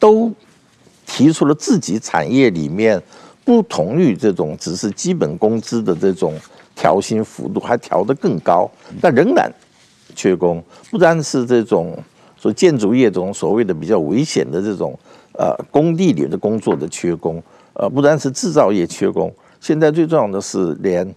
[0.00, 0.28] 都
[1.06, 3.00] 提出了自己产业里面
[3.44, 6.34] 不同于这种只是基本工资的这种
[6.74, 8.68] 调薪幅度，还调得更高，
[9.00, 9.48] 但仍然
[10.16, 11.96] 缺工，不单是这种。
[12.44, 14.94] 所以建筑业中所谓的比较危险的这种
[15.32, 21.14] 呃工地里的工作的缺工，呃不单是制造业缺工，现在最重要的是连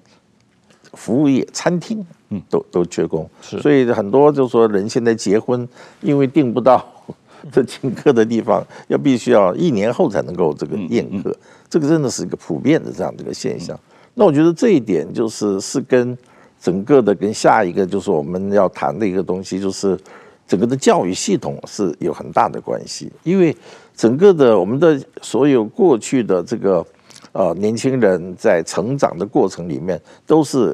[0.93, 3.29] 服务业、餐厅嗯都都缺工。
[3.41, 5.67] 是，所以很多就是说人现在结婚，
[5.99, 6.81] 因为订不到
[7.51, 11.35] 这请客的地方，要必须要一年后才能够这个宴客，
[11.69, 13.77] 这个真的是一个普遍的这样的一个现象。
[14.13, 16.17] 那我觉得这一点就是是跟
[16.57, 19.99] 整个的跟下一个就是我们要谈的一个东西就是。
[20.47, 23.55] 整个的教育系统是有很大的关系，因为
[23.95, 26.85] 整个的我们的所有过去的这个
[27.33, 30.73] 呃年轻人在成长的过程里面，都是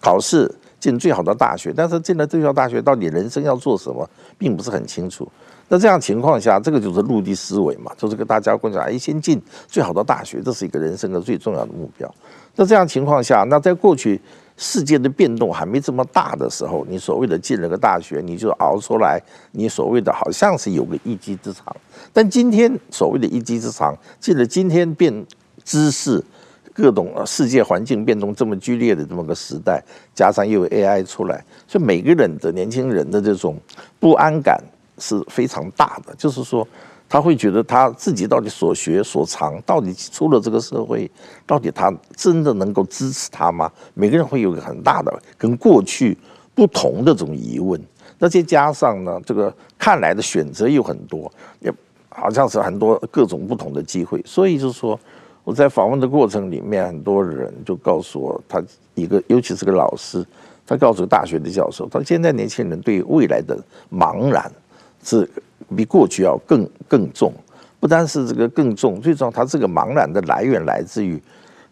[0.00, 5.30] 考试进最好的大学，但是进了最好大学，到底人生要做什么，并不是很清楚。
[5.68, 12.14] 那这样情况下，这个就是陆地思维嘛，就是跟大家讲，哎，先进最好的大学，这是一个人生的最重要的目标。
[12.54, 14.18] 那这样情况下，那在过去。
[14.56, 19.20] 世界的变动还没这么大的时候，你所谓的进了个大学，你就熬出来，
[19.52, 21.64] 你所谓的好像是有个一技之长。
[22.12, 25.26] 但今天所谓的一技之长，进了今天变
[25.62, 26.24] 知识，
[26.72, 29.82] 各种世界环境变动这么剧烈的这么个时代，
[30.14, 33.58] 加上又有 AI 出来，所以每个人的年轻人的这种
[34.00, 34.58] 不安感
[34.98, 36.66] 是非常大的，就是说。
[37.08, 41.08] 他会觉得他自己到底所学所长，到底出了这个社会，
[41.46, 43.70] 到底他真的能够支持他吗？
[43.94, 46.18] 每个人会有个很大的跟过去
[46.52, 47.80] 不同的这种疑问。
[48.18, 51.72] 那再加上呢，这个看来的选择有很多，也
[52.08, 54.20] 好像是很多各种不同的机会。
[54.26, 54.98] 所以就是说，
[55.44, 58.60] 我在访问的过程里面，很多人就告诉我，他
[58.94, 60.26] 一个尤其是个老师，
[60.66, 63.56] 他告诉大学的教授，他现在年轻人对未来的
[63.92, 64.50] 茫然
[65.04, 65.30] 是。
[65.74, 67.32] 比过去要更更重，
[67.80, 71.20] 不单是这个更重，最重要，他这个茫然的来源来自于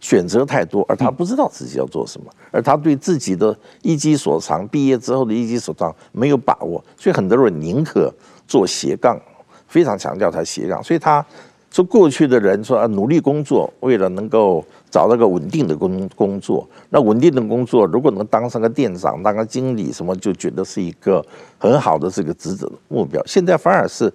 [0.01, 8.13] 选择太多，而他不知道自己要做什么，而他对自己的一技所长，毕业之后的一技所长没有把握，所以很多人宁可
[8.49, 9.21] 做斜杠，
[9.69, 11.25] 非常强调他斜杠，所以他
[11.71, 14.65] 说过去的人说啊，努力工作，为了能够。
[14.95, 21.21] 找到个稳定的工工作，那稳定的工作如果能当上个店长、当个经理什么，就觉得是一个
[21.59, 23.21] 很好的这个职责目标。
[23.27, 24.09] 现在反而是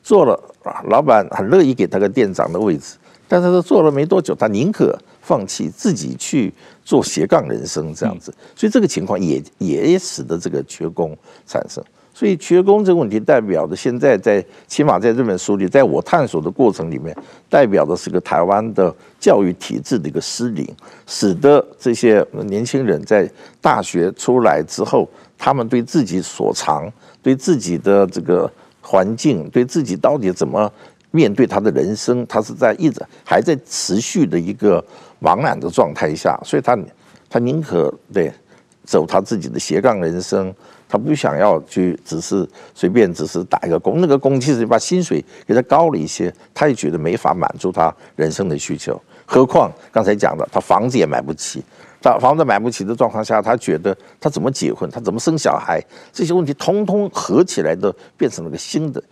[0.00, 0.40] 做了，
[0.88, 6.54] 老板很乐意给他个店长的位置，但是他做了没多久，他宁可放弃自己去
[6.84, 11.18] 做斜杠人生这样子，所以这个情况也也使得这个缺工
[11.48, 11.82] 产生。
[12.22, 17.12] 所以缺工这个问题代表的，现在在起码在这本书里，在我探索的过程里面，
[17.50, 20.64] 代表的是个台湾的教育体制的一个失灵，
[21.04, 23.28] 使得这些年轻人在
[23.60, 26.88] 大学出来之后，他们对自己所长、
[27.20, 28.48] 对自己的这个
[28.80, 30.72] 环境、对自己到底怎么
[31.10, 34.80] 面对他的人生，他是在一直还在持续的一个
[35.20, 36.78] 茫然的状态下，所以他
[37.28, 38.32] 他宁可对
[38.84, 40.54] 走他自己的斜杠人生。
[40.92, 49.00] 他不想要去，只是随便只是打一个工，那个工其实把薪水给他高了一些，他也觉得没法满足他人生的需求。
[49.24, 51.64] 何况刚才讲的，他房子也买不起，
[52.02, 55.82] 他房子买不起的状况下，他觉得他怎么结婚，他怎么生小孩，
[56.12, 59.02] 这些问题通通合起来的，变成了个新的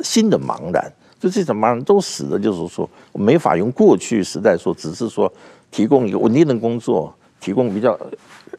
[0.00, 0.92] 新的茫然。
[1.18, 5.32] 就这种茫然都使得就是说，我没法用过去时代说，只是说
[5.70, 7.98] 提供一个稳定的工作，提供比较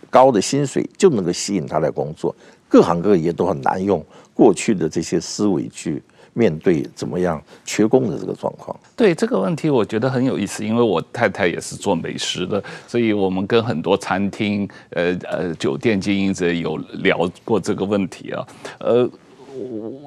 [0.10, 2.34] 高的薪水就能够吸引他来工作。
[2.74, 4.04] 各行各业都很难用
[4.34, 6.02] 过去的这些思维去
[6.34, 8.76] 面对怎么样缺工的这个状况。
[8.96, 18.48] 对这个问题，我觉得很有意思，因为我太太也是做美食的，所以我们跟很多餐厅、呃呃酒店经营者有聊过这个问题啊。
[18.80, 19.08] 呃，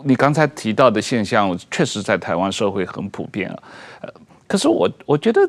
[0.03, 3.63] 你刚才提到的现象，确实在台湾社会很普遍啊。
[4.03, 4.13] 呃，
[4.49, 5.49] 可是我我觉得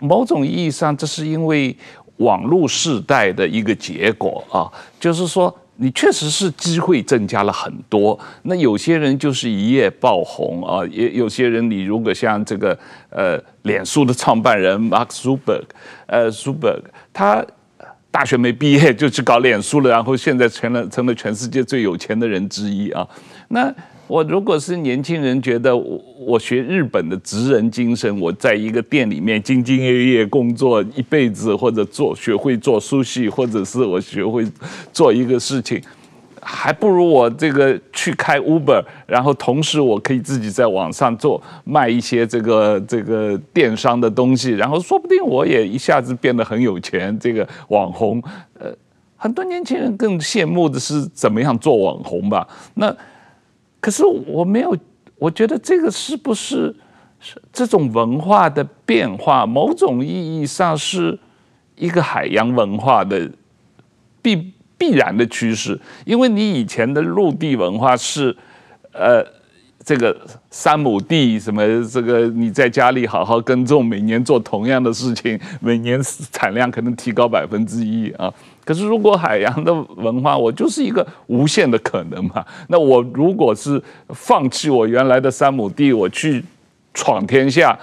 [0.00, 1.76] 某种意义上，这是因为
[2.16, 4.66] 网络世代的一个结果啊，
[4.98, 5.56] 就是说。
[5.76, 12.78] 你确实是机会增加了很多，那有些人就是一夜爆红啊，也有些人，你如果像这个
[13.10, 15.64] 呃，脸书的创办人 Mark Zuckerberg，
[16.06, 17.44] 呃，Zuckerberg，他
[18.10, 23.06] 大学没毕业就去搞脸书了，然后现在成了成了全世界最有钱的人之一啊，
[23.48, 23.74] 那。
[24.08, 34.46] 我如果是年轻人，觉得我我学日本的职人精神，我在一个店里面兢兢业业工作一辈子，或者做学会做苏系或者是我学会
[34.92, 35.82] 做一个事情，
[36.40, 48.22] 还不如我这个去开 Uber，然后同时我可以自己在网上做卖一些这个这个电商的东西，然后说不定我也一下子变得很有钱，这个网红。
[48.60, 48.72] 呃，
[49.16, 52.46] 很多年轻人更羡慕的是怎么样做网红吧？
[52.74, 52.96] 那。
[53.86, 54.76] 可是我没有，
[55.16, 56.74] 我觉得这个是不是
[57.20, 61.16] 是这种文化的变化，某种意义上是
[61.76, 63.30] 一个海洋文化的
[64.20, 68.36] 必必然的趋势，因为你以前的陆地文化是，
[68.90, 69.24] 呃。
[69.84, 70.20] 这个
[70.50, 76.00] 三亩地，什么这个你在家里好好耕种，每年做同样的事情，每年
[76.32, 78.34] 产量可能提高百分之一啊。
[78.66, 82.44] 可是如果海洋的文化，我就是一个无限的可能嘛。
[82.66, 86.44] 那我如果是放弃我原来的三亩地，我去
[86.92, 87.78] 闯天下，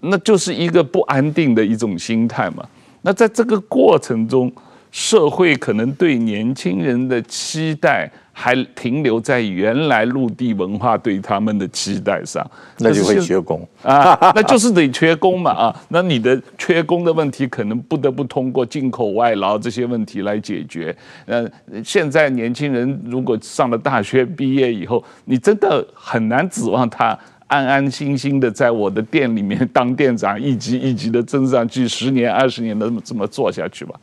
[0.00, 2.62] 那就是一个不安定的一种心态嘛。
[3.00, 4.52] 那在这个过程中，
[4.96, 8.10] 社会可能对年轻人的期待。
[8.38, 12.46] 还停留在原来陆地文化对他们的期待上，
[12.80, 20.94] 那就会缺工啊，那就是得缺工嘛啊，那你的缺工的问题可能不得不通过进口外劳这些问题来解决。
[21.24, 21.48] 呃，
[21.82, 33.98] 现在年轻人如果上了大学毕业以后，你真的很难指望他安安心心的在我的店里面当店长，一级一级的增上去，十年二十年的这么做下去吧？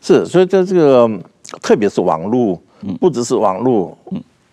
[0.00, 1.10] 是，所以在这个
[1.62, 2.60] 特别是网络。
[3.00, 3.96] 不只是网络，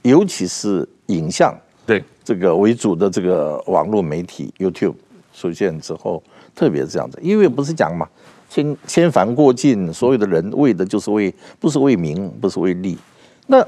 [0.01, 1.53] 尤其是影像，
[1.85, 4.95] 对这个为主的这个网络媒体 YouTube
[5.33, 6.23] 出现之后，
[6.55, 8.07] 特别这样子，因为不是讲嘛，
[8.49, 12.97] 千千帆过尽，所有的人为的就是为，不是为名，不是为利。
[13.45, 13.61] 那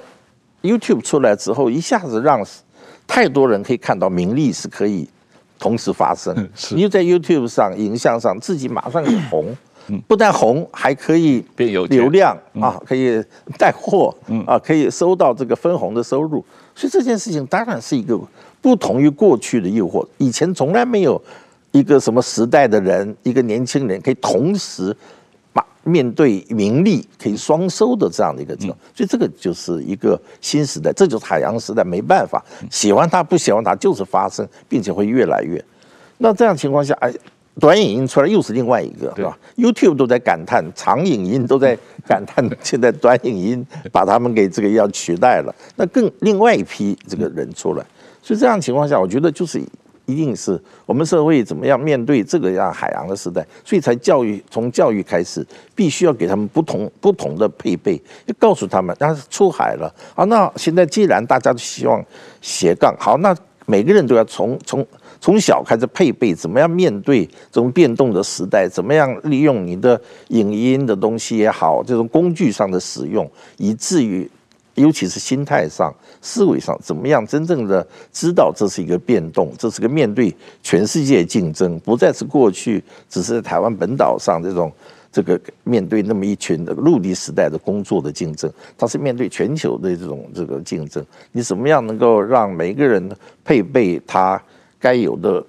[0.63, 2.43] YouTube 出来之后，一下子让
[3.05, 5.07] 太多人可以看到名利是可以
[5.59, 6.33] 同时发生。
[6.71, 9.55] 你就在 YouTube 上，影像上，自己马上就红。
[10.07, 13.23] 不但红，还可以变有流量啊，可以
[13.57, 14.15] 带货
[14.47, 16.43] 啊，可以收到这个分红的收入。
[16.73, 18.19] 所以这件事情当然是一个
[18.61, 20.05] 不同于过去的诱惑。
[20.17, 21.21] 以前从来没有
[21.71, 24.95] 一个什么时代的人，一个年轻人可以同时
[25.53, 28.77] 把面对名利可以双收的这样的一个情况。
[28.95, 31.83] 所以这个就是一个新时代，这就是海洋时代。
[31.83, 35.63] 没办法，喜欢它不喜欢它就是发生，并且会越来越。
[36.17, 37.13] 那这样情况下，哎。
[37.57, 45.55] 短影音出来又是另外一个，是吧？YouTube 都在感叹，长影音都在感叹，现在短影音把他们给这个要取代了。
[45.77, 47.85] 那更另外一批这个人出来，
[48.21, 49.57] 所以这样情况下，我觉得就是
[50.05, 57.95] 一定是我们社会怎么样面对这个样海洋的时代，所以才教育从教育开始，必须要给他们不同不同的配备，
[58.25, 62.03] 要告诉他们，但是出海了啊，那现在既然大家都希望
[62.41, 63.33] 斜杠，好，那
[63.65, 64.85] 每个人都要从从。
[65.25, 68.69] 从小开始配备，怎么样面对这种变动的时代？
[68.69, 74.29] 怎么样利用你的影音的东西也好，这种工具上的使用，以至于
[74.75, 84.71] 尤其是心态上、思维上，怎么样真正的知道这是一个变动，这是个面对全世界竞争，不再是过去只是在台湾本岛上这种
[85.11, 88.47] 这个面对那么一群的陆地时代的工作的竞争，
[88.77, 91.03] 它是面对全球的这种这个竞争。
[91.31, 93.09] 你怎么样能够让每一个人
[93.43, 94.39] 配备他
[94.85, 95.43] 该有的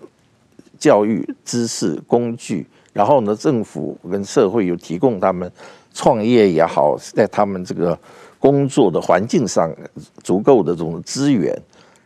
[0.78, 1.12] 教育、
[1.44, 5.50] 知识、工具，然后呢，政府跟社会有提供他们
[5.92, 7.98] 创业也好，在他们这个。
[8.38, 9.74] 工作的环境上
[10.22, 11.50] 足够的这种资源，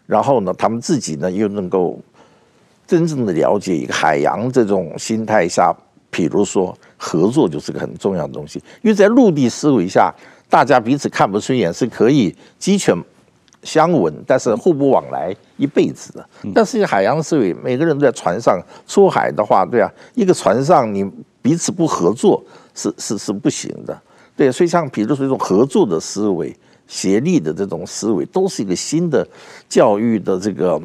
[0.06, 1.98] 然后呢，他们自己呢又能够
[2.86, 5.74] 真正的了解一个海洋这种心态下，
[6.08, 8.62] 比如说合作就是个很重要的东西。
[8.80, 10.14] 因为在陆地思维下，
[10.48, 12.96] 大家彼此看不顺眼是可以鸡犬
[13.62, 16.28] 相闻，但是互不往来一辈子的。
[16.54, 21.08] 但是海洋思维，每个人都在船上出海的话，对啊，一个船上你
[21.42, 22.42] 彼此不合作
[22.74, 24.00] 是是是不行的。
[24.36, 26.56] 对，所以像比如说一种合作的思维、
[26.86, 29.26] 协力的这种思维，都是一个新的
[29.68, 30.80] 教育的这个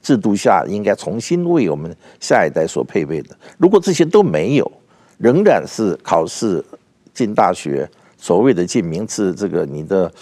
[0.00, 3.36] 制度下应该重新为我们下一代所配备的。
[3.58, 4.72] 如果这些都没有，
[5.18, 6.64] 仍然是考试
[7.12, 10.12] 进大学，所谓的进名次，这个你的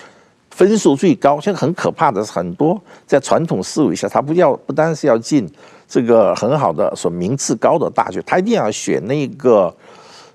[0.52, 1.40] 分数最高。
[1.40, 5.50] 现在很可怕的是，很多在传统思维下，他不要不单是要进
[5.88, 9.74] 这个很好的、说名次高的大学，他一定要选那个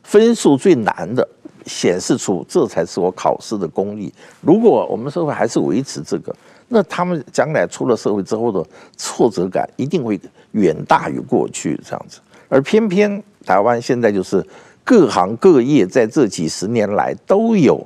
[0.03, 1.25] 分数最难的。
[1.65, 4.13] 显示出这才是我考试的功力。
[4.39, 6.33] 如果我们社会还是维持这个，
[6.69, 8.65] 那他们将来出了社会之后的
[8.95, 10.17] 挫折感一定会
[10.53, 12.21] 远大于过去这样子。
[12.47, 14.41] 而偏偏台湾现在就是
[14.85, 17.85] 各行各业在这几十年来都有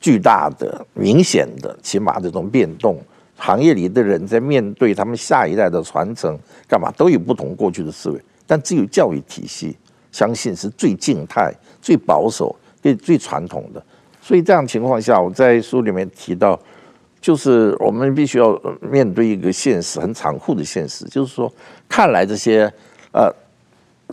[0.00, 2.98] 巨大的、明显的、起码这种变动。
[3.36, 6.36] 行业里的人在面对他们下一代的传承，
[6.66, 8.20] 干嘛都有不同过去的思维。
[8.46, 9.76] 但只有教育体系，
[10.10, 12.56] 相信是最静态、最保守。
[12.82, 13.84] 最最传统的，
[14.22, 16.58] 所以这样情况下，我在书里面提到，
[17.20, 21.52] 就是我们必须要面对一个现实，很残酷的现实，就是说，
[21.86, 22.72] 看来这些
[23.12, 23.30] 呃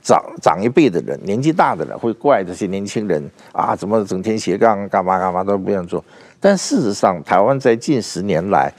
[0.04, 6.04] 长长一辈的人，年纪大的人会怪这些年轻人啊，怎么整天斜杠，干嘛干嘛都不愿做。
[6.40, 8.72] 但事实上，台湾在近十年来，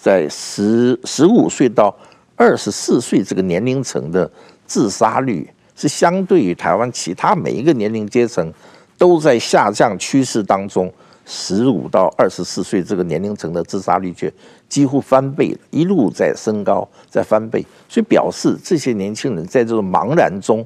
[0.00, 1.94] 在十十五岁到
[2.36, 4.30] 二十四岁这个年龄层的
[4.66, 8.52] 自杀率，是相对于台湾其他每一个年龄阶层。
[8.96, 10.90] 都在下降趋势当中，
[11.26, 14.32] 十五到二十四岁这个年龄层的自杀率却
[14.68, 20.64] 几乎翻倍了，一路在升高，在翻倍，所以表示这些年轻人在这种茫然中，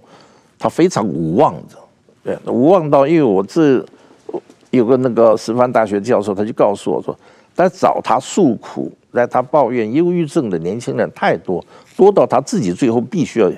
[0.58, 1.76] 他非常无望的，
[2.24, 3.84] 对，无望到，因为我这
[4.70, 7.16] 有个那个师范大学教授，他就告诉我说，
[7.54, 11.64] 在找他诉苦，来他抱怨忧郁症的年轻人太多，
[11.96, 13.50] 多到他自己最后必须要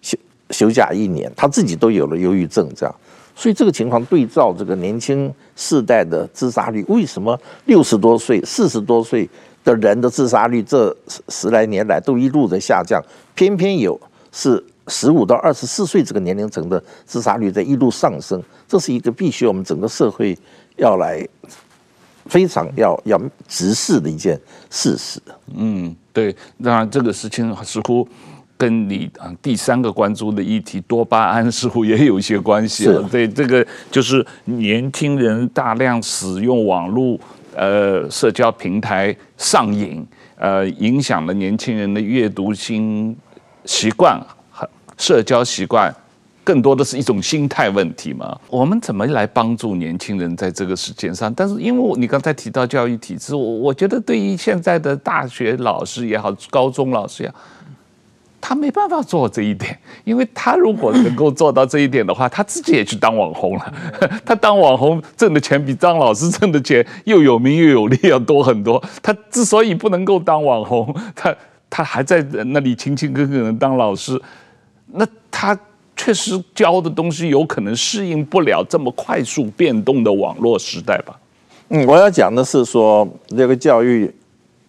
[0.00, 0.18] 休
[0.50, 2.94] 休假一年，他自己都有了忧郁症这样。
[3.34, 9.28] 所以这个情况对照这个年轻世代的自杀率，为什么六十多岁、四十多岁
[9.64, 10.94] 的人的自杀率这
[11.28, 13.02] 十来年来都一路在下降，
[13.34, 13.98] 偏偏有
[14.30, 18.42] 是十五到二十四岁这个年龄层的自杀率在一路上升？
[18.68, 20.36] 这是一个必须我们整个社会
[20.76, 21.26] 要来
[22.26, 24.38] 非常要要直视的一件
[24.70, 25.20] 事实。
[25.54, 28.06] 嗯，对，那这个事情似乎。
[28.62, 33.08] 跟你啊第三个关注的议题多巴胺似乎也有一些关系啊。
[33.10, 37.18] 对，这个就是年轻人大量使用网络
[37.56, 40.06] 呃社交平台上瘾，
[40.36, 43.16] 呃影响了年轻人的阅读心
[43.64, 44.16] 习惯
[44.48, 45.92] 和社交习惯，
[46.44, 48.38] 更多的是一种心态问题嘛。
[48.48, 51.34] 我们怎么来帮助年轻人在这个时间上？
[51.34, 57.34] 但是因为你刚才提到教育体制，我我觉得对于现在的大学老师也好，高中老师也好。
[58.44, 63.72] 他没办法做这一点， 因为他如果能够做到这一点的话，他自己也去当网红了。
[64.26, 68.82] 他当网红挣的钱比张老师挣的钱又有名又有利要多很多。
[69.00, 71.32] 他之所以不能够当网红，他
[71.70, 74.20] 他还在那里勤勤恳恳的当老师，
[74.88, 75.56] 那他
[75.96, 81.16] 确实教的东西有可能适应不了这么快速变动的网络时代吧。
[81.68, 84.12] 嗯，我要讲的是说这个教育。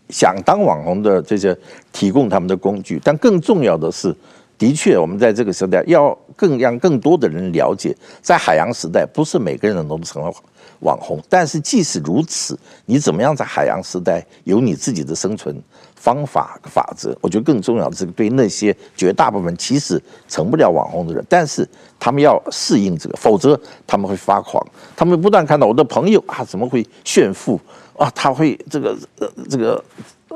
[0.10, 1.58] 想当网红的这些
[1.92, 4.16] 提供他们的工具，但更重要的是，
[4.58, 10.34] 的确我们在这个时代要更让更多的人了解，在海洋时代不是每个人都能成为
[10.80, 15.56] 网红，但是即使如此，你怎么样在海洋时代有你自己的生存
[15.96, 17.18] 方法法则？
[17.22, 24.62] 我觉得更重要的是对那些绝大部分其实成不了网红的人，但是他们要适应这个，否则他们会发狂，
[24.96, 27.58] 他们不断看到我的朋友啊怎么会炫富。
[27.98, 29.84] 啊，他会这个呃，这个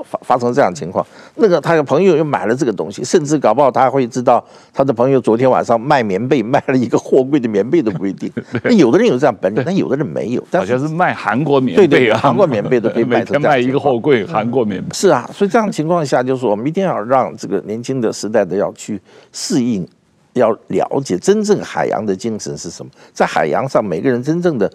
[0.04, 1.06] 发发生这样的情况，
[1.36, 8.32] 那个他的朋友又买了这个东西，甚至搞不好他会知道他的朋友昨天晚上卖棉被卖了一个货柜的棉被都不一定。
[8.64, 10.44] 那有的人有这样本领，但有的人没有。
[10.52, 13.42] 好像是卖韩国棉被，对对，韩国棉被都 可以卖成。
[13.42, 14.94] 卖一个货柜韩国棉被。
[14.94, 19.02] 是啊，所以这样的情况下，就是我们一定要让这个年轻的时代的要去
[19.32, 19.88] 适应，
[20.34, 22.92] 要了解真正海洋的精神是什么。
[23.14, 24.72] 在海洋上，每个人真正的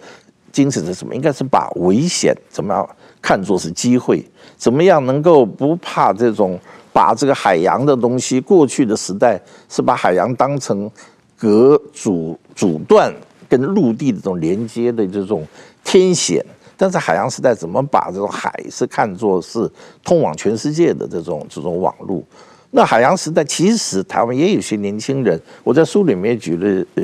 [0.53, 1.13] 精神是什么？
[1.13, 2.87] 应该是把危险怎么样
[3.21, 4.23] 看作是机会。
[4.55, 6.57] 怎么样能够不怕这种
[6.93, 8.39] 把这个海洋的东西？
[8.39, 10.89] 过去的时代是把海洋当成
[11.35, 13.11] 隔阻阻断
[13.49, 15.45] 跟陆地的这种连接的这种
[15.83, 16.45] 天险，
[16.77, 19.69] 但是海洋时代怎么把这种海是看作是
[20.03, 22.23] 通往全世界的这种这种网路？
[22.69, 27.03] 那海洋时代其实台湾也有些年轻人，我在书里面举了呃。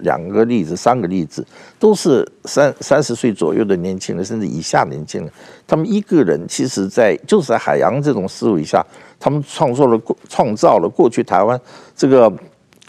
[0.00, 1.46] 两个例子，三个例子，
[1.78, 5.30] 都是三三十岁左右的年轻人，甚至以下年轻人。
[5.66, 8.84] 他们一个人，其实在就是在海洋这种思维下，
[9.20, 11.60] 他们创作了创造了过去台湾
[11.94, 12.32] 这个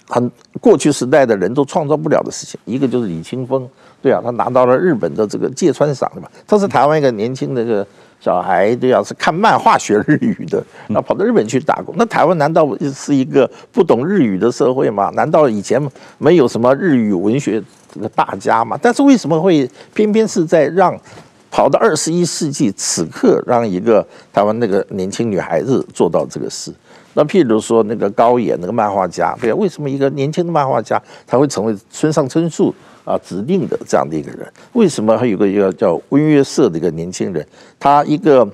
[0.08, 0.32] 很
[0.62, 2.60] 过去时代的人都创造不了的事情。
[2.66, 3.68] 一个就是李清峰，
[4.02, 6.32] 对啊，他拿到了日本的这个芥川赏，对吧？
[6.48, 7.88] 他是台湾一个年轻的这个。
[8.26, 11.94] 小孩都要是看漫画学日语的，那跑到日本去打工。
[11.96, 15.12] 那台湾难道是一个不懂日语的社会吗？
[15.14, 15.80] 难道以前
[16.18, 17.62] 没有什么日语文学
[17.94, 18.76] 这个大家吗？
[18.82, 21.00] 但是为什么会偏偏是在让
[21.52, 24.04] 跑到二十一世纪此刻，让一个
[24.34, 26.74] 台湾那个年轻女孩子做到这个事？
[27.14, 32.74] 那譬如说那个高野那个漫画家，对啊，为什么一个年轻的漫画家他会成为村上春树？
[33.06, 37.46] 啊，指定的这样的一个人，为什么还有个一个叫温约瑟的一个年轻人，
[37.80, 38.46] 他一个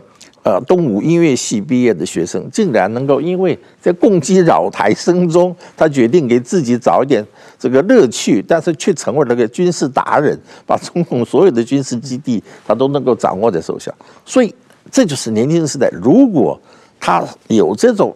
[0.43, 7.25] 呃东吴音乐系毕业的学生，竟然能够因为在共济扰台声中，他决定给自己找一点
[7.57, 10.37] 这个乐趣，但是却成为了个军事达人，
[10.67, 13.89] 把中共所有的军事基地他都能够掌握在手下。
[14.25, 14.53] 所以
[14.91, 16.59] 这就是年轻时代，如果
[16.99, 18.13] 他有这种。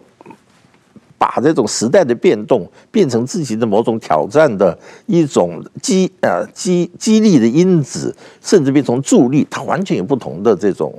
[1.18, 10.94] 把这种时代的变动变成自己的某种挑战的一种激呃激激励的因子，甚至变成助力，它完全有不同的这种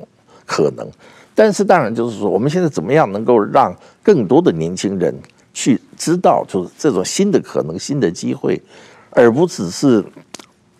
[0.45, 0.87] 可能。
[1.35, 5.13] 但是当然就是说，我们现在怎么样能够让更多的年轻人
[5.53, 8.59] 去知道，就是这种新的可能、新的机会，
[9.11, 10.03] 而不只是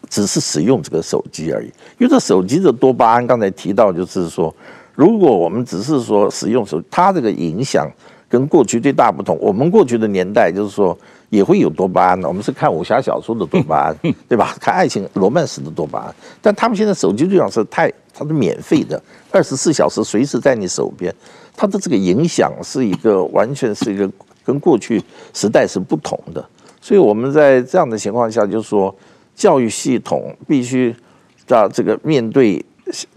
[0.09, 1.67] 只是使用这个手机而已。
[1.99, 4.51] 因为这手机的多巴胺，刚才提到就是说，
[4.95, 7.87] 如果我们只是说使用手，它这个影响。
[8.29, 10.97] 跟过去最大不同，我们过去的年代就是说
[11.29, 14.53] 也会有多巴胺的，我们是看武侠小说的多巴胺，对吧？
[14.59, 19.01] 看爱情罗曼史的多巴胺，但他们现在手机就像是太，它是免费的，
[19.31, 21.13] 二十四小时随时在你手边，
[21.55, 24.09] 它的这个影响是一个完全是一个
[24.43, 25.01] 跟过去
[25.33, 26.45] 时代是不同的，
[26.81, 28.93] 所以我们在这样的情况下，就是说
[29.35, 30.93] 教育系统必须
[31.47, 32.63] 到这个面对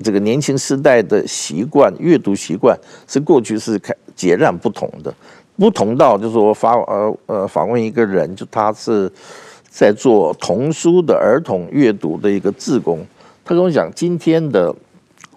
[0.04, 3.92] 这个年轻时代的习惯，阅读习惯是过去是开。
[4.20, 5.14] 截然不同的，
[5.56, 9.10] 不同到就是我访呃呃访问一个人，就他是
[9.70, 12.98] 在做童书的儿童阅读的一个志工，
[13.42, 14.74] 他跟我讲，今天的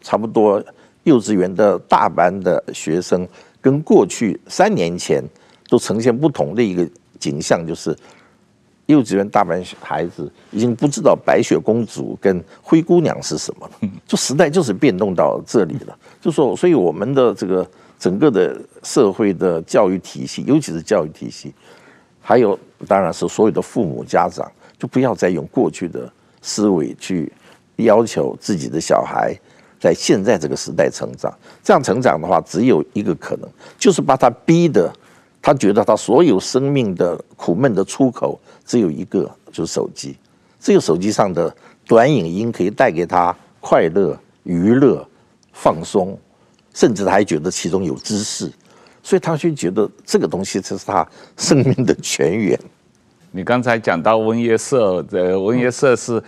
[0.02, 0.62] 差不多
[1.04, 3.26] 幼稚园的大班的学生，
[3.62, 5.24] 跟过去三年前
[5.70, 6.86] 都呈现不同的一个
[7.18, 7.96] 景象，就是
[8.88, 17.66] 幼稚园大班孩子已经不知道白雪公主跟灰姑娘是什么了，就时代就是变动到这里了，就说，所以我们的这个。
[18.04, 21.54] 整个的社会的教育体系，尤其是教育体系，
[22.20, 27.32] 还有当然是所有的父母家长，就不要再用过去的思维去
[27.78, 29.34] 要求自己的小孩
[29.80, 31.34] 在现在这个时代成长。
[31.64, 34.93] 这样成长的话，只有一个可能，就是把他逼的
[35.41, 40.18] 他觉得他所有生命的苦闷的出口只有一个，就是手机。
[40.60, 41.56] 只有手机上的
[41.88, 45.08] 短影音可以带给他快乐、娱乐、
[45.54, 46.20] 放松。
[46.74, 48.51] 甚至他还觉得其中有知识，
[49.01, 51.07] 所以他就觉得这个东西才是他
[51.38, 52.59] 生命的泉源。
[53.32, 56.21] 你刚才讲到温约瑟，的温约瑟是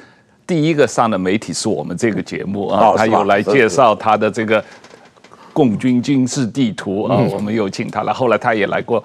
[0.47, 4.63] 第一个上的媒体，是我们这个节目啊，他有来介绍他的这个
[5.56, 9.01] 共军军事地图啊，我们有请他来，后来他也来过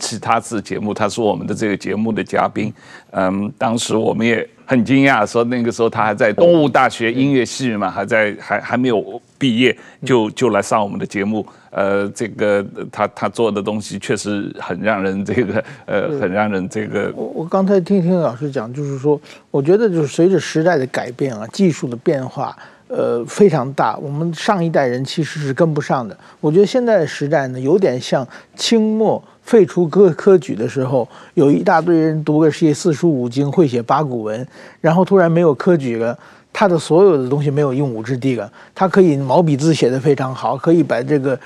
[0.00, 2.74] 其他次节目，他是我们的这个节目的嘉宾。
[3.12, 9.22] 嗯，当时我们也很惊讶，说那个时候他还在东吴大学音乐系嘛，还在还还没有。
[9.42, 9.76] 毕业
[10.06, 17.12] 就就来上我们的节目，呃，这个他他做的东西确实很让人这个呃，很让人这个。
[17.16, 22.56] 我我刚才听听老师讲，就是说，我觉得就是随着时代的改变啊，技术的变化，
[22.94, 26.14] 呃，非常大，我们上一代人其实是跟不上的。
[26.40, 34.46] 我觉得现在的时代呢，有点像清末废除科科举的时候，有一大堆人读的是四书五经，会写八股文，
[34.82, 36.18] 然后突然没有科举了。
[36.52, 38.52] 他的所有的东西没有用武之地了。
[38.74, 41.38] 他可以毛笔字写得非常好，可以把这个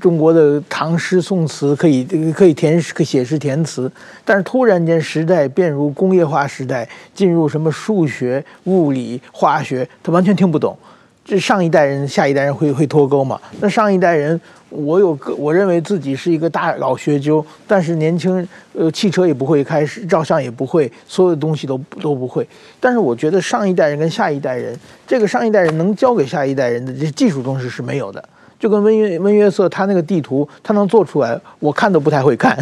[0.00, 3.90] 中国的唐诗宋词可以可以填可写诗填词。
[4.24, 10.76] 但是突然间时代变如工业化时代，进入什么数学、物理、化学，他完全听不懂。
[11.24, 13.38] 这上一代人、下一代人会会脱钩嘛？
[13.60, 22.48] 那上一代人，我有个我认为自己是一个大老学究，但是年轻，呃，汽车也不会开始，照相也不会，所有的东西都都不会。
[22.80, 24.74] 但是我觉得上一代人跟下一代人，
[25.06, 28.26] 这个上一代人能教给下一代人的这技术东西是没有的。
[28.58, 32.56] 就跟温约温约瑟他那个地图，他能做出来，我看都不太会看，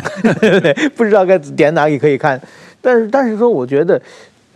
[0.96, 2.40] 不知道该点哪里可以看。
[2.80, 4.00] 但是但是说，我觉得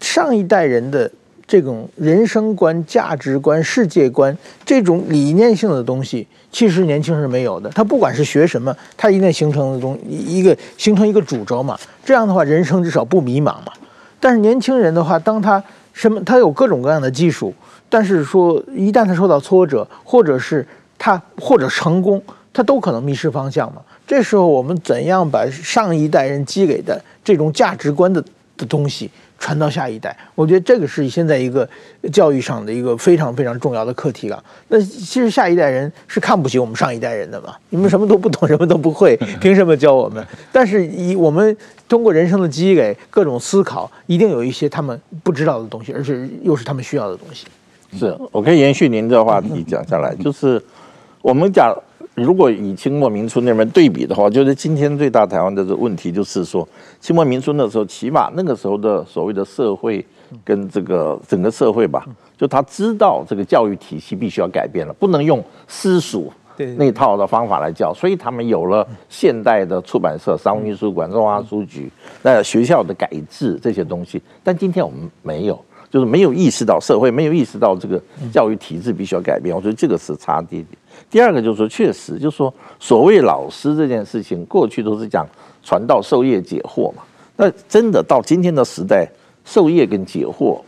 [0.00, 1.10] 上一代人的。
[1.50, 7.68] 这种人生观、价值观、世界观，这种理念性的东西，其实年轻人没有的。
[7.70, 11.76] 他不管是学什么，他一定形成的东一个形成一个主轴嘛。
[12.04, 13.72] 这样的话，人生至少不迷茫嘛。
[14.20, 15.60] 但是年轻人的话，当他
[15.92, 17.52] 什么，他有各种各样的技术，
[17.88, 20.64] 但是说一旦他受到挫折，或者是
[21.00, 22.22] 他或者成功，
[22.52, 23.80] 他都可能迷失方向嘛。
[24.06, 28.22] 这时候，我们怎样把上一代人积累的这种价值观的
[28.58, 31.66] 的东西，传到下一代，我觉得这个是现在一个
[32.12, 34.44] 教育上的一个非常非常重要的课题了。
[34.68, 37.54] 那其实下一代人是看不起我们上一代人的嘛？
[37.70, 40.22] 你们什么都不懂，什么都不会， 凭什么教我们？
[40.52, 41.56] 但是以我们
[41.88, 47.46] 通过人生的积累，各种思考，一定有一些他们不知道的东西，而且又是他们需要的东西。
[47.98, 50.62] 是，我可以延续您的话题讲下来，就是
[51.22, 51.74] 我们讲。
[52.16, 56.68] 如果以清末民初那边对比的话，就是今天最大台湾的这个问题，就是说
[57.00, 60.04] 清末民初那时候，起码那个时候的所谓的社会
[60.44, 62.04] 跟这个整个社会吧，
[62.36, 66.30] 就他知道这个教育体系必须要改变了，不能用私塾
[66.76, 71.90] 那套的方法来教，所以他们有了现代的出版社、商务印书馆、中华书局，
[72.22, 75.58] 那学校的改制这些东西，但今天我们没有，
[75.88, 80.76] 就是没有意识到社会没有意识到这个教育体制必须要改变，我觉得这个是差点点。
[81.10, 85.26] 第二个就是说，确实就是说，所谓老师这件事情，过去都是讲
[85.62, 87.02] 传道授业解惑嘛。
[87.36, 89.10] 那真的到今天的时代，
[89.44, 90.60] 授业跟解惑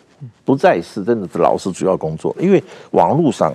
[0.45, 3.55] 不再是真的是老师主要工作，因为网络上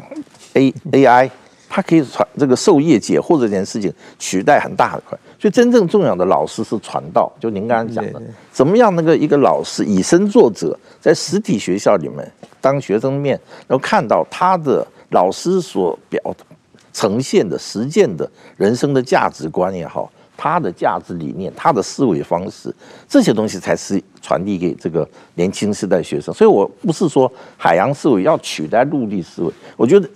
[0.53, 1.29] A AI
[1.67, 5.19] 它可以传这个授业解惑这件事情取代很大的块。
[5.38, 8.21] 所以真正重要的老师是传道，就您刚刚讲的，
[8.51, 12.31] 怎么样那个一个老师以身作则，在实体学校里面
[12.61, 16.45] 当学生面，然后看到他的老师所表的。
[16.97, 22.73] 呈现的实践的人生的价值观也好，他的价值理念，他的思维方式，
[23.07, 26.33] 这些东西才是传递给这个年轻时代学生。
[26.33, 30.09] 所以，我不是说海洋思维要取代陆地思维，我觉得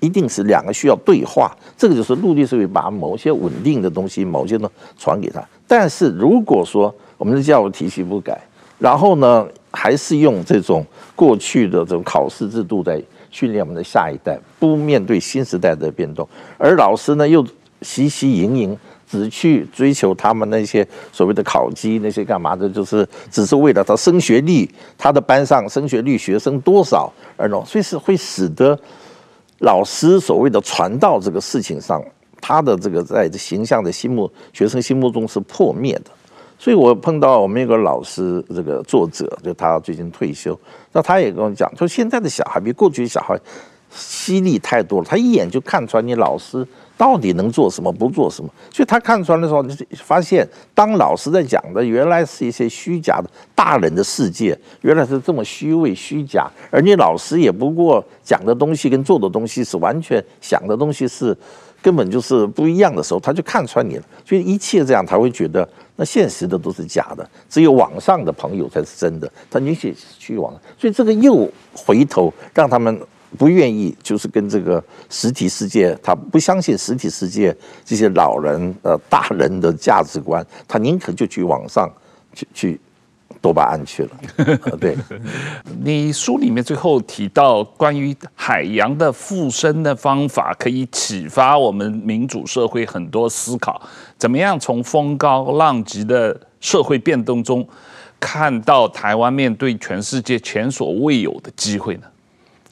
[0.00, 1.56] 一定是两个需要对话。
[1.78, 4.68] 这个就是陆地思维把某些稳定的东西，某些呢
[4.98, 5.40] 传给他。
[5.68, 8.36] 但是如果说我们的教育体系不改，
[8.80, 13.00] 然后呢，还是用这种过去的这种考试制度在。
[13.34, 16.26] 训练我们的下一代，不面对新时代的变动，
[16.56, 17.44] 而老师呢又
[17.82, 18.78] 习习营营，
[19.10, 28.78] 只去追求他们那些所谓的考级，那些干嘛的，就是只是为了他升学率，他的班上升学率学生多少而弄，所以是会使得
[29.58, 32.00] 老师所谓的传道这个事情上，
[32.40, 36.10] 他的这个在形象的心目学生心目中是破灭的。
[36.64, 40.58] 所以我碰到我们一个老师，这个作者，就他最近退休，
[40.92, 43.38] 那他也跟我讲，说现在的小孩比过去的小孩
[43.90, 48.48] 犀利太多了，他一眼就看出来你老师到底能做什么，不做什么。
[48.72, 61.36] 所以他看出来的时候，你就发现当老师在讲的原来是一些虚假的大人的世界，原来是这么虚伪虚假，而你老师也不过讲的东西跟做的东西是完全想的东西是
[61.84, 64.02] 根本就是不一样的时候，他就看穿你了。
[64.24, 65.68] 所以一切这样，他会觉得。
[65.96, 69.30] 那现实的都是假的，只有网上的朋友才是真的。
[69.48, 73.00] 他宁去去网，所以这个又回头让他们
[73.38, 81.88] 不愿意，就是跟这个实体世界，他不相信实体世界这些老人呃大人的价值观，他宁可就去网上
[82.32, 82.80] 去去。
[83.44, 84.10] 多巴胺去了。
[84.80, 84.96] 对，
[85.82, 93.78] 你书里面最后提到关于海洋的复生的方法，可以启发我们民主社会很多思考。
[94.16, 97.68] 怎么样从风高浪急的社会变动中，
[98.18, 102.04] 看到台湾面对全世界前所未有的机会呢？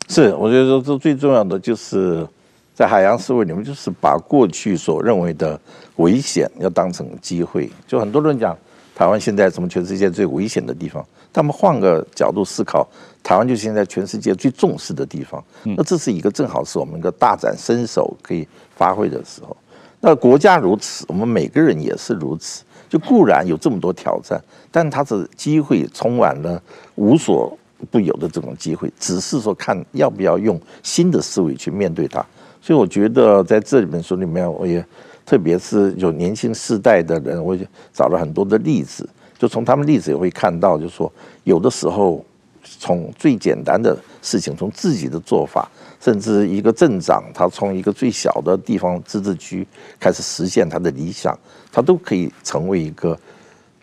[0.08, 2.26] 是，我觉得说这最重要的就是
[2.74, 5.60] 在海洋思维里面，就是把过去所认为的
[5.96, 7.70] 危险要当成机会。
[7.86, 8.56] 就很多人讲。
[8.94, 11.04] 台湾现在什么全世界最危险的地方？
[11.32, 12.86] 他们换个角度思考，
[13.22, 15.42] 台湾就是现在全世界最重视的地方。
[15.64, 19.56] 那这是一个正好是我们一个大展身手可以发挥的时候。
[20.00, 22.62] 那国家如此，我们每个人也是如此。
[22.88, 24.38] 就固然有这么多挑战，
[24.70, 26.62] 但它的机会充满了
[26.96, 27.56] 无所
[27.90, 32.22] 不有的这种机会，只是说看要不要用新的思维去面对它。
[32.60, 34.84] 所以我觉得在这本书里面，我也
[35.24, 39.08] 特别是有年轻世代的人，我也找了很多的例子，
[39.38, 41.12] 就从他们例子也会看到，就是说
[41.44, 42.24] 有的时候
[42.62, 45.70] 从最简单的事情，从自己的做法，
[46.00, 49.66] 甚至一个镇长，他从一个最小的地方自治区
[50.00, 51.38] 开始实现他的理想，
[51.70, 53.18] 他都可以成为一个。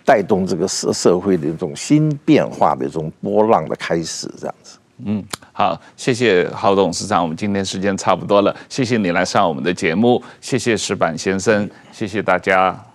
[0.06, 4.79] 带动这个社社会的一种新变化的一种波浪的开始，这样子。
[5.06, 12.89] 嗯，好，谢谢郝董事长，我们今天时间差不多了，谢谢你来上我们的节目，谢谢石板先生，谢谢大家。